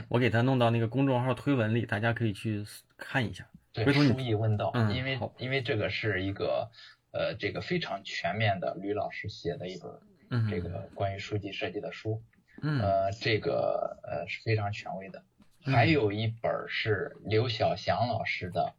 [0.07, 3.45] 我给他弄到那个公众号推文里，大家可以去看一下。
[3.73, 6.71] 对，《书艺问道》，因为因为这个是一个
[7.11, 12.23] 呃这个非常全面的吕老师写的一本这个关于书籍设计的书，
[12.61, 15.21] 嗯，呃，这个呃是非常权威的。
[15.65, 18.73] 还有一本是刘晓祥老师的。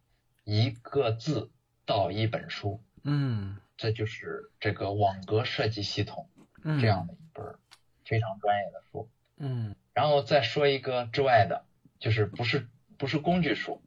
[0.44, 1.50] 一个字
[1.86, 6.28] 到一本书，嗯，这就是这个网格设计系统
[6.62, 7.44] 这样的一本
[8.04, 11.64] 非常专业的书，嗯，然后再说一个之外的，
[11.98, 12.68] 就是不是
[12.98, 13.82] 不是工具书，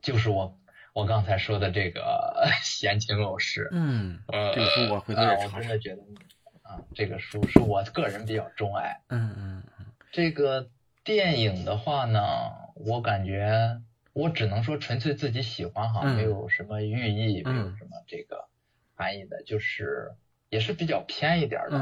[0.00, 0.58] 就是我
[0.94, 6.02] 我刚才说的这个 闲情陋室，嗯，呃，这个书我回头也查我真的觉得
[6.62, 10.70] 啊，这个书是我个人比较钟爱，嗯嗯嗯，这个
[11.04, 12.22] 电影的话呢，
[12.74, 13.82] 我感觉。
[14.16, 18.48] 我只能说纯粹自己喜欢哈，没有什么寓意，没有什么这个
[18.94, 20.14] 含义的，就是
[20.48, 21.76] 也是比较偏一点的。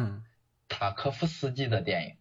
[0.68, 2.16] 塔科夫斯基的电影，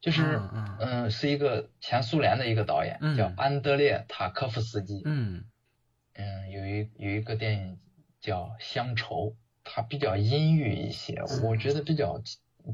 [0.00, 0.40] 就是
[0.80, 5.02] 嗯，是一个前苏联的一个导演，叫安德烈塔科夫斯基。
[5.04, 5.44] 嗯
[6.14, 7.78] 嗯，有一有一个电影
[8.18, 9.26] 叫《乡愁》，
[9.62, 12.22] 它比较阴郁一些，我觉得比较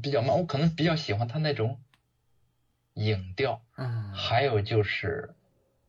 [0.01, 1.81] 比较慢，我可能比较喜欢他那种
[2.93, 3.61] 影调。
[3.75, 5.33] 嗯，还有就是。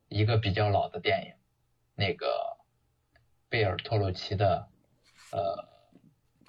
[0.08, 1.32] 一个比较老的电影，
[1.94, 2.56] 那个
[3.48, 4.66] 贝尔托鲁奇的
[5.32, 5.68] 呃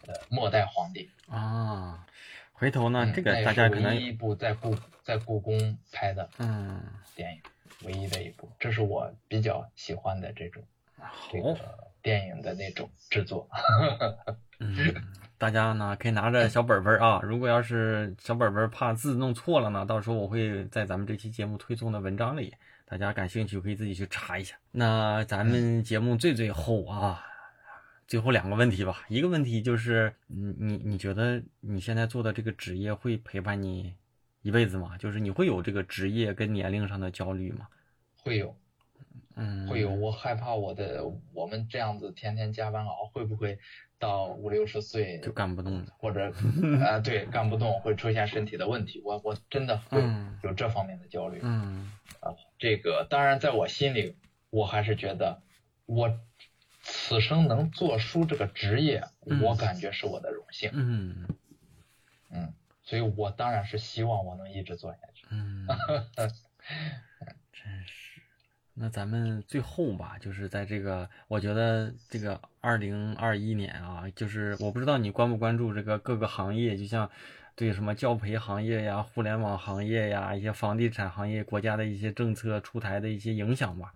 [0.07, 2.05] 呃末代皇帝啊，
[2.53, 6.81] 回头呢，这个大家可能唯一一部在故在故宫拍的嗯
[7.15, 7.41] 电影，
[7.85, 10.63] 唯一的一部，这是我比较喜欢的这种
[11.31, 11.57] 这个
[12.01, 13.49] 电影的那种制作。
[14.59, 14.93] 嗯，
[15.37, 22.55] 大家呢可以拿着小本本啊，如果要是小本本怕字弄错了呢，到时候我会在咱们这期节目推送的文章里。
[22.89, 24.55] 大家感兴趣可以自己去查一下。
[24.71, 27.23] 那咱们节目最最后啊，
[28.07, 29.05] 最后两个问题吧。
[29.07, 33.93] 一个问题就是，你你你觉得你现在做的这个职业会陪伴你
[34.41, 34.97] 一辈子吗？
[34.97, 37.67] 就是你会有这个职业跟年龄上的焦虑吗？
[38.23, 38.55] 会有，
[39.35, 39.91] 嗯，会有。
[39.91, 43.59] 我害怕我的我们这样子天天加班熬，会不会
[43.99, 46.33] 到五六十岁就干不动了，或者
[46.83, 50.01] 啊对干不动会出现身体的问题，我我真的会
[50.41, 51.39] 有这方面的焦虑。
[51.43, 51.91] 嗯
[52.21, 54.15] 啊，这个当然在我心里，
[54.49, 55.41] 我还是觉得
[55.85, 56.19] 我
[56.81, 59.03] 此生能做书这个职业，
[59.41, 60.71] 我感觉是我的荣幸。
[60.73, 61.27] 嗯
[62.31, 65.27] 嗯，所以我当然是希望我能一直做下去。
[65.29, 65.67] 嗯。
[68.81, 77.09] 那咱们最后吧，就是在这个，我觉得这个二零二一年啊，就是我不知道你关不关注这个各个行业，就像
[77.55, 83.91] 对什么教培行业呀、互联网行业呀、一些房地产行业，国家的一些政策出台的一些影响吧。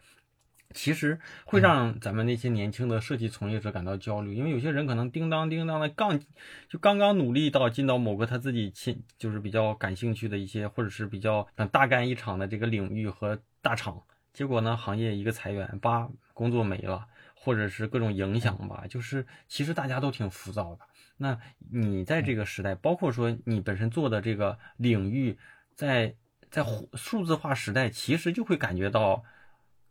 [0.73, 6.19] 其实会让咱们那些年轻的设计从业者感到焦虑，因为有些人可能叮当叮当的刚
[6.67, 14.03] 就刚刚努力到进到某个他自己亲就是比较感兴趣的一些，或者是比较想大干一场的这个领域和大厂。
[14.33, 20.85] 结果呢，行业一个裁员，八工作没了，或者是各种影响吧，就是其实大家都挺浮躁的。
[21.17, 21.39] 那
[21.71, 25.37] 你在这个时代，包括说你本身做的这个领域，
[25.75, 26.15] 在
[26.49, 26.65] 在
[26.95, 29.23] 数字化时代，其实就会感觉到，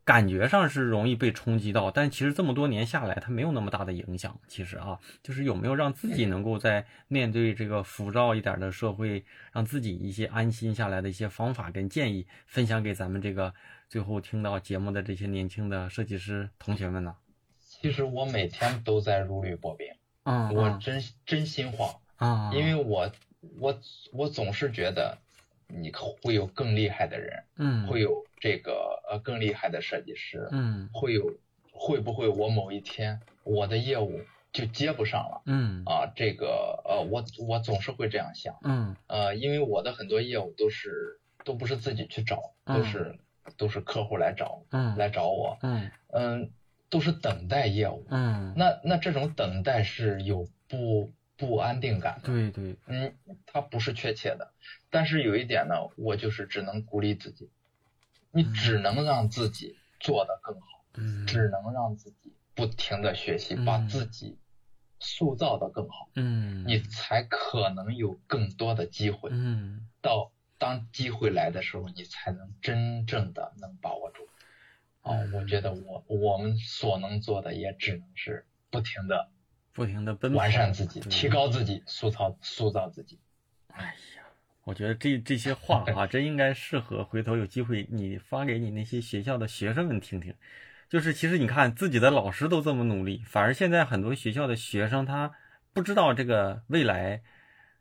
[0.05, 4.39] 感觉上是容易被冲击到，但其实这么多年下来，它没有那么大的影响。
[4.49, 13.55] 其实啊，就是有没有让自己能够在面对这个浮躁一点的社会，让自己一些安心下来的一些方法跟建议，分享给咱们这个。
[13.89, 17.15] 最后听到节目的这些年轻的设计师同学们呢？
[17.61, 19.87] 其实我每天都在如履薄冰，
[20.23, 23.13] 嗯，我真真心话啊，因为我
[23.59, 23.79] 我
[24.15, 25.19] 我总是觉得
[25.69, 25.93] 你
[26.23, 31.33] 会有更厉害的人，嗯，会有这个呃更厉害的设计师，嗯，会有
[31.71, 34.21] 会不会我某一天我的业务
[34.53, 35.83] 就接不上了，嗯。
[35.87, 38.97] 啊，这个呃我我总是会这样想，嗯。
[39.07, 43.17] 呃，因为我的很多业务都是都不是自己去找，都是。
[43.57, 45.91] 都是客户来找，嗯，来找我，嗯。
[46.13, 46.49] 嗯，
[46.89, 53.13] 都是等待业务，嗯，那那这种等待是有不不安定感的，对对，嗯，
[53.45, 54.53] 它不是确切的，
[54.91, 57.49] 但是有一点呢，我就是只能鼓励自己，
[58.33, 64.39] 你只能让自己做得更好，嗯，只能让自己不停的学习，把自己
[64.99, 70.33] 塑造的更好，嗯，你才可能有更多的机会，嗯，到。
[70.59, 74.29] 当机会来的时候，你才能真正的能把握住。
[75.01, 79.29] 哦，我觉得我我们所能做的也只能是不停的、
[79.73, 83.19] 不停的奔完善自己、提高自己、塑造塑造自己。
[83.73, 84.23] 哎呀，
[84.65, 90.35] 我觉得这这些话啊，真应该适合回头有机会你发给你那些学校的学生们听听。
[90.89, 95.33] 就是其实你看自己的老师都这么努力，反而现在很多学校的学生他
[95.73, 97.23] 不知道这个未来。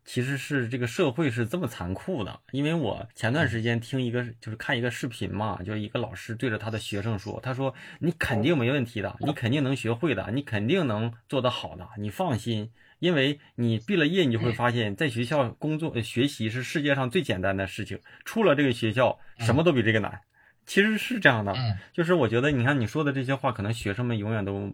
[0.04, 12.72] 其实是这个社会是这么残酷的，因为我前段时间听一个就是看一个视频嘛，就一个老师对着他的学生说：“他说你肯定没问题的，你肯定能学会的，你肯定能做得好的，你放心，
[13.02, 20.22] 因为你毕了业，你就会发现，在学校工作学习是世界上最简单的事情，出了这个学校，什么都比这个难。
[20.66, 21.54] 其实是这样的，
[21.92, 24.72] 就是我觉得你看你说的这些话，可能学生们永远都。”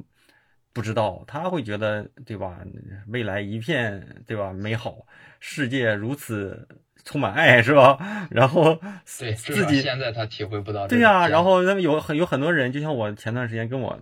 [0.74, 2.60] 不知道他会觉得对吧？
[3.08, 4.54] 未来一片对吧？
[4.54, 5.08] 美好
[5.40, 6.68] 世界如此
[7.04, 7.98] 充满爱是吧？
[8.30, 8.80] 然后
[9.18, 10.88] 对自己现在他体会不到。
[10.88, 14.00] 对呀，然后那么有很有很多人，就像我前段时间跟我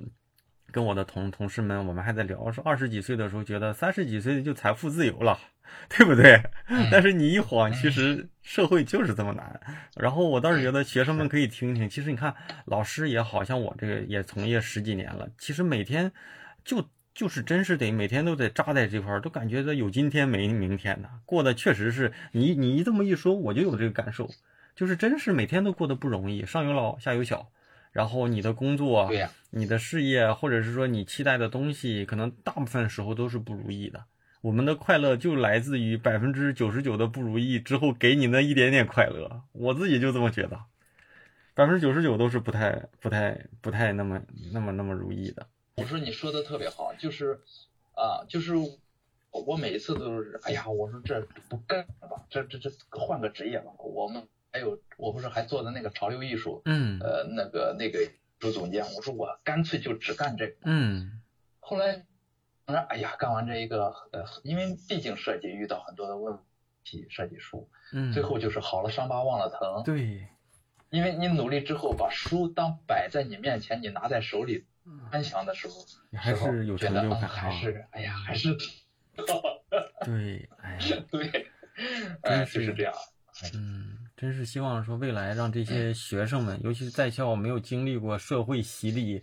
[0.75, 5.39] 跟我的同同事们，我们还在聊说，二十几岁的时候觉得三十几岁就财富自由了，
[5.87, 6.43] 对不对？
[6.91, 9.57] 但是你一晃，其实社会就是这么难。
[9.95, 16.11] 然后我倒是觉得学生们可以听听，其实你看老师也好像我这个也从业十几年了，其实每天。
[16.65, 24.27] 就就是真是得每天都得扎在这块儿，都感觉到有今天没明天的，过得确实是你你这么一说，我就有这个感受，
[24.75, 27.51] 就是真是每天都过得不容易，上有老下有小，
[27.95, 34.03] 然后你的工作，对呀，你的事业，或者是说你期待的东西，可能大部分时候都是不如意的。
[34.41, 40.59] 我们的快乐就来自于百分之九十九的不如意之后给你那一点点快乐，我自己就这么觉得，
[41.53, 44.21] 百分之九十九都是不太不太不太那么
[44.51, 45.47] 那么那么如意的。
[45.75, 47.39] 我说你说的特别好，就是
[47.93, 48.55] 啊，就是
[49.31, 53.71] 我每一次都是，哎呀，我说这不干了吧，这这这换个职业吧。
[53.79, 54.21] 我们
[54.55, 57.99] 还有，我不是还做的那个潮流艺术，嗯，呃，那个那个
[58.39, 61.21] 主总监，我说我干脆就只干这个，嗯。
[61.59, 62.05] 后来
[62.65, 66.39] 我说，哎呀，干完这一个，呃，因为毕竟设计遇到很多的问
[66.85, 70.25] 题，设计书，嗯，最后就是好了伤疤忘了疼，对，
[70.89, 74.65] 因为你努力之后，把书当摆在你面前，你拿在手里。
[75.11, 75.73] 安详的时候，
[76.11, 78.55] 你还是有成就感，还是哎呀，还是
[80.05, 80.77] 对，哎，
[81.11, 81.47] 对，
[82.23, 82.73] 真是。
[82.73, 82.93] 这样。
[83.55, 89.21] 嗯，真是希望说未来让这些学生们，尤其是在校没有经历过社会洗礼，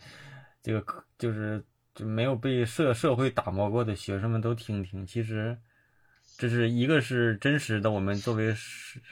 [0.63, 1.65] 这个就是
[1.95, 5.07] 就没有被社社会打磨过的学生们都听听。
[5.07, 5.57] 其实，
[6.37, 8.55] 这是一个是真实的，我们作为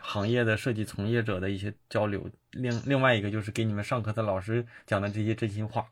[0.00, 2.20] 行业的设计从业者的一些交流；
[2.50, 5.90] 另另外一个就是给你们上课的老师讲的这些真心话。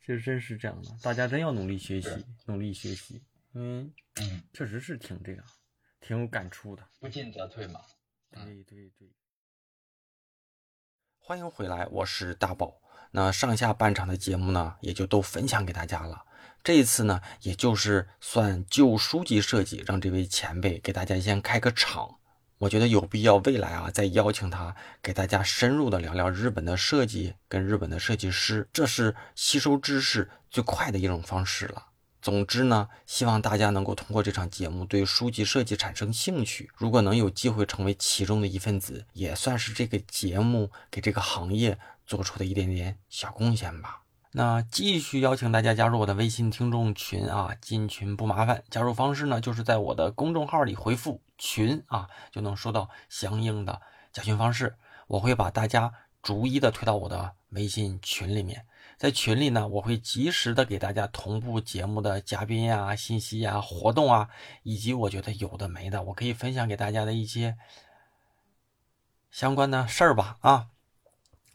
[0.00, 2.10] 其实真是这样的，大家真要努力学习，
[2.46, 5.44] 努力学习，因为嗯，确实是挺这样，
[6.00, 6.82] 挺有感触的。
[7.00, 7.80] 不进则退嘛。
[8.42, 9.08] 对对对。
[11.18, 12.80] 欢迎回来，我是大宝。
[13.12, 16.24] 那上下半场的节目呢，也就都分享给大家了。
[16.64, 22.18] 这一次呢，也就是算旧书籍设计，让这位前辈给大家先开个场。
[22.58, 31.86] 我觉得有必要未来啊，再邀请他给大家深入的聊聊日本的设计跟日本的设计师，这是吸收知识最快的一种方式了。
[32.24, 36.70] 总之呢，希望大家能够通过这场节目对书籍设计产生兴趣。
[36.74, 44.00] 如果能有机会成为其中的一份子，也算是这个节目给这个行业做出的一点点小贡献吧。
[44.32, 53.82] 那继续邀请大家加入我的微信听众群啊，进群不麻烦，加入方式呢就是在我的公众号里回复“群”啊，就能收到相应的
[54.14, 54.76] 加群方式。
[55.08, 58.64] 我会把大家逐一的推到我的微信群里面，
[58.98, 64.28] 在群里呢，我会及时的给大家同步节目的嘉宾呀、信息呀、活动啊，
[64.62, 67.56] 以及我觉得有的没的，我可以分享给大家的一些
[69.30, 70.66] 相关的事儿吧啊。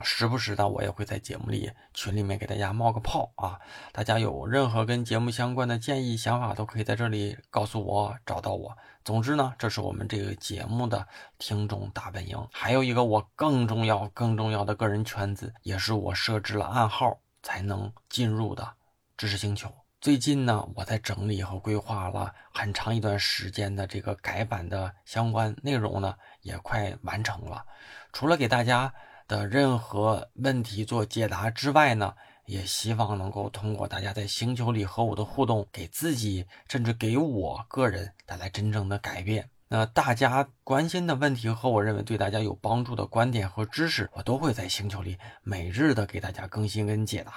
[0.01, 3.59] 时不时的，我也会在节目里、群里面给大家冒个泡啊！
[3.91, 8.77] 大家有任何跟节目相关的建议、想法，都可以在这里告诉我，找到我。
[9.03, 11.05] 总之呢，这是我们这个节目的
[11.37, 12.47] 听众大本营。
[12.53, 17.19] 还有一个我更重要、更重要的个人圈子，也是我设置了暗号
[17.49, 18.75] 才能进入的
[19.17, 19.73] 知识星球。
[19.99, 27.65] 最近呢，我在整理和规划了很长一段时间的这个改版的相关内容呢，也快完成了。
[28.13, 28.93] 除了给大家。
[29.29, 39.47] 的任何问题做解答之外呢，也希望能够通过大家在星球里和我的互动，给自己甚至给我个人带来真正的改变。
[39.71, 47.31] 那大家关心的问题和我认为对大家有帮助的观点和知识，我都会在星球里每日的给大家更新跟解答。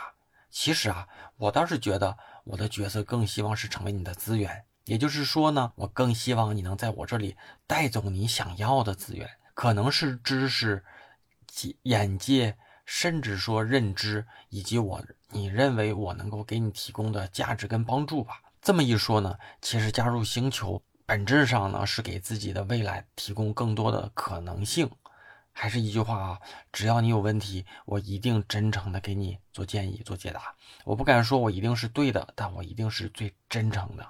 [0.51, 1.07] 其实啊，
[1.37, 10.83] 我倒是觉得我的角色更希望是成为你的资源，也就是说呢，我更希望你能在我这里带走你想要的资源，可能是知识。
[11.83, 12.57] 眼界，
[12.87, 18.41] 甚至说认知，以及我你认为我能够给你提供的价值跟帮助吧。
[18.62, 24.90] 这么一说呢，其实加入星球本质上呢是给自己的未来提供更多的可能性。
[25.52, 26.40] 还是一句话啊，
[26.72, 30.54] 只要你有问题，我一定真诚的给你做建议、做解答。
[30.86, 34.08] 我不敢说我一定是对的，但我一定是最真诚的。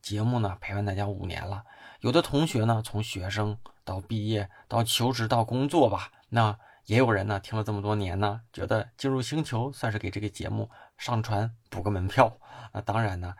[0.00, 1.64] 节目呢陪伴大家五年了，
[1.98, 6.56] 有的同学呢从学生到毕业到求职到工作吧，那。
[6.86, 12.38] 也有人呢听了这么多年呢，觉得进入星球算是给这个节目上传补个门票。
[12.72, 13.34] 那当然呢，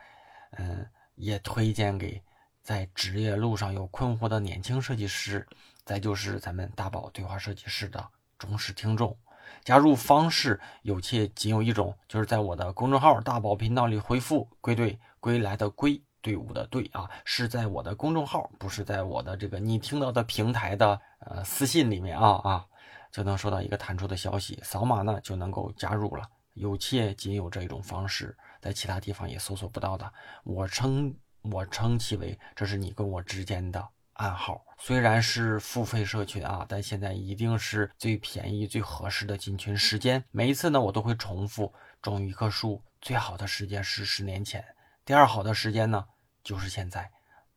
[0.57, 2.23] 嗯，也推荐给
[2.65, 5.47] 在职业路上有困惑的年轻设计师，
[5.85, 8.03] 再就是咱们大宝对话设计师的
[8.39, 9.15] 忠实听众。
[9.63, 22.65] 加入方式有且仅有一种，就是在我的公众号大宝频道里回复“归队归来的归队伍的队”啊，是在我的公众号，不是在我的这个你听到的平台的呃私信里面啊啊。
[23.11, 26.27] 就能收到一个弹出的消息，扫码呢就能够加入了。
[26.55, 30.11] 有且仅有这一种方式，在其他地方也搜索不到的。
[30.43, 31.15] 我称
[31.51, 34.63] 我称其为这是你跟我之间的暗号。
[34.77, 40.23] 虽然是付费社群啊，但现在一定是最便宜、最合适的进群时间。
[40.31, 44.63] 每一次呢，我都会重复：种一棵树最好的时间是十年前，
[45.05, 46.05] 第二好的时间呢
[46.43, 47.09] 就是现在。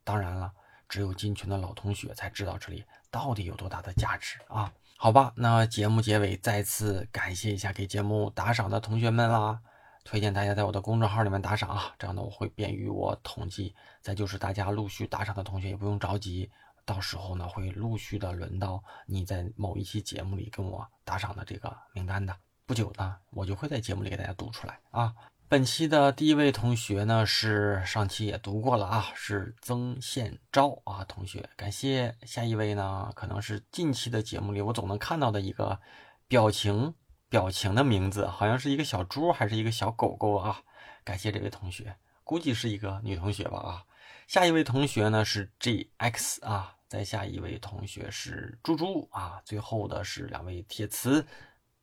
[0.04, 0.52] 当然了，
[0.88, 4.72] 只有进群的老同学才知道这里到底有多大的价值啊。
[4.96, 9.60] 好吧，那节目结尾再次感谢一下给节目打赏的同学们啦，
[10.08, 13.74] 推荐大家在我的公众号里面打赏啊，这样呢我会便于我统计。
[14.00, 16.50] 再就是大家陆续打赏的同学也不用着急，
[16.86, 25.14] 到时候呢会陆续的轮到你在某一期节目里跟我打赏的这个名单的，不久呢我就会在节目里给大家读出来啊。
[25.46, 32.16] 本期的第一位同学呢，是上期也读过了啊，是曾宪昭啊同学，感谢。
[32.22, 35.78] 下一位呢，可能是近期的节目里我总能看到的一个
[36.26, 36.94] 表情
[37.28, 40.62] 表情的名字，好像是一个小猪还是一个小狗狗啊？
[41.04, 43.84] 感谢这位同学，估计是一个女同学吧啊。
[44.26, 51.26] 下一位同学呢是 GX 啊，再下一位同学是猪猪啊，最后的是两位铁瓷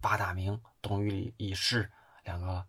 [0.01, 1.91] 八大名东隅已逝
[2.23, 2.65] 两个。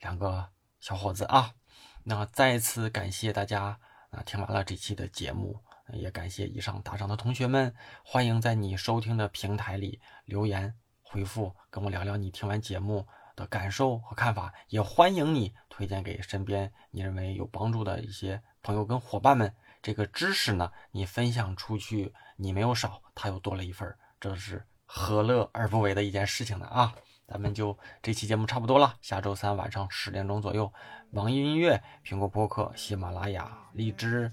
[0.00, 0.50] 两个
[0.80, 1.54] 小伙子啊，
[2.02, 3.80] 那再次感谢大家
[4.10, 4.22] 啊！
[4.26, 5.58] 听完了这期的节目，
[5.94, 7.74] 也感谢以上打赏的同学们。
[8.04, 10.74] 欢迎在你收听的平台里留言
[11.14, 19.54] 回复，跟我聊聊你听完节目的感受和看法，也欢迎你推荐给身边你认为有帮助的一些朋友跟伙伴们。
[19.80, 26.92] 这个知识呢，你分享出去，你没有少，他又多了一份，这是何乐而不为的一件事情呢啊！
[27.28, 30.72] 咱们就这期节目差不多了，下周三晚上十点钟左右，
[31.12, 34.32] 网易音乐、苹果播客、喜马拉雅、荔枝、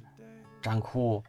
[0.63, 1.23] 站酷、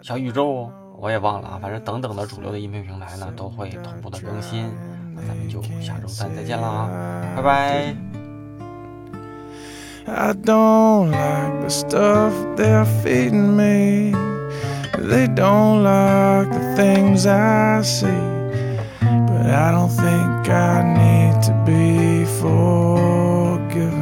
[0.00, 4.70] 小宇宙，我也忘了啊，反正等等的主流的音频平台呢，都会同步的更新。
[5.14, 6.88] 那咱们就下周三再见啦，
[7.36, 7.94] 拜拜。
[10.04, 14.12] I don't like the stuff they're feeding me.
[14.98, 18.08] They don't like the things I see.
[19.00, 23.92] But I don't think I need to be forgiven.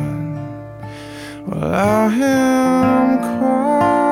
[1.46, 4.09] Well, I am quiet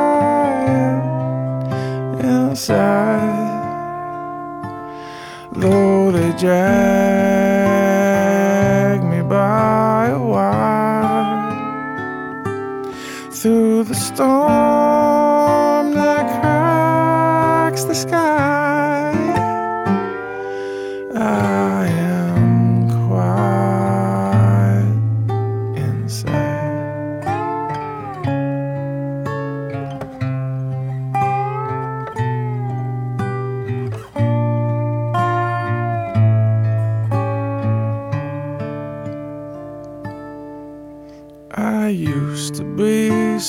[2.58, 3.54] inside.
[5.52, 6.58] Though they drag
[9.04, 11.46] me by a wire
[13.30, 14.24] through the storm
[15.94, 18.67] that cracks the sky,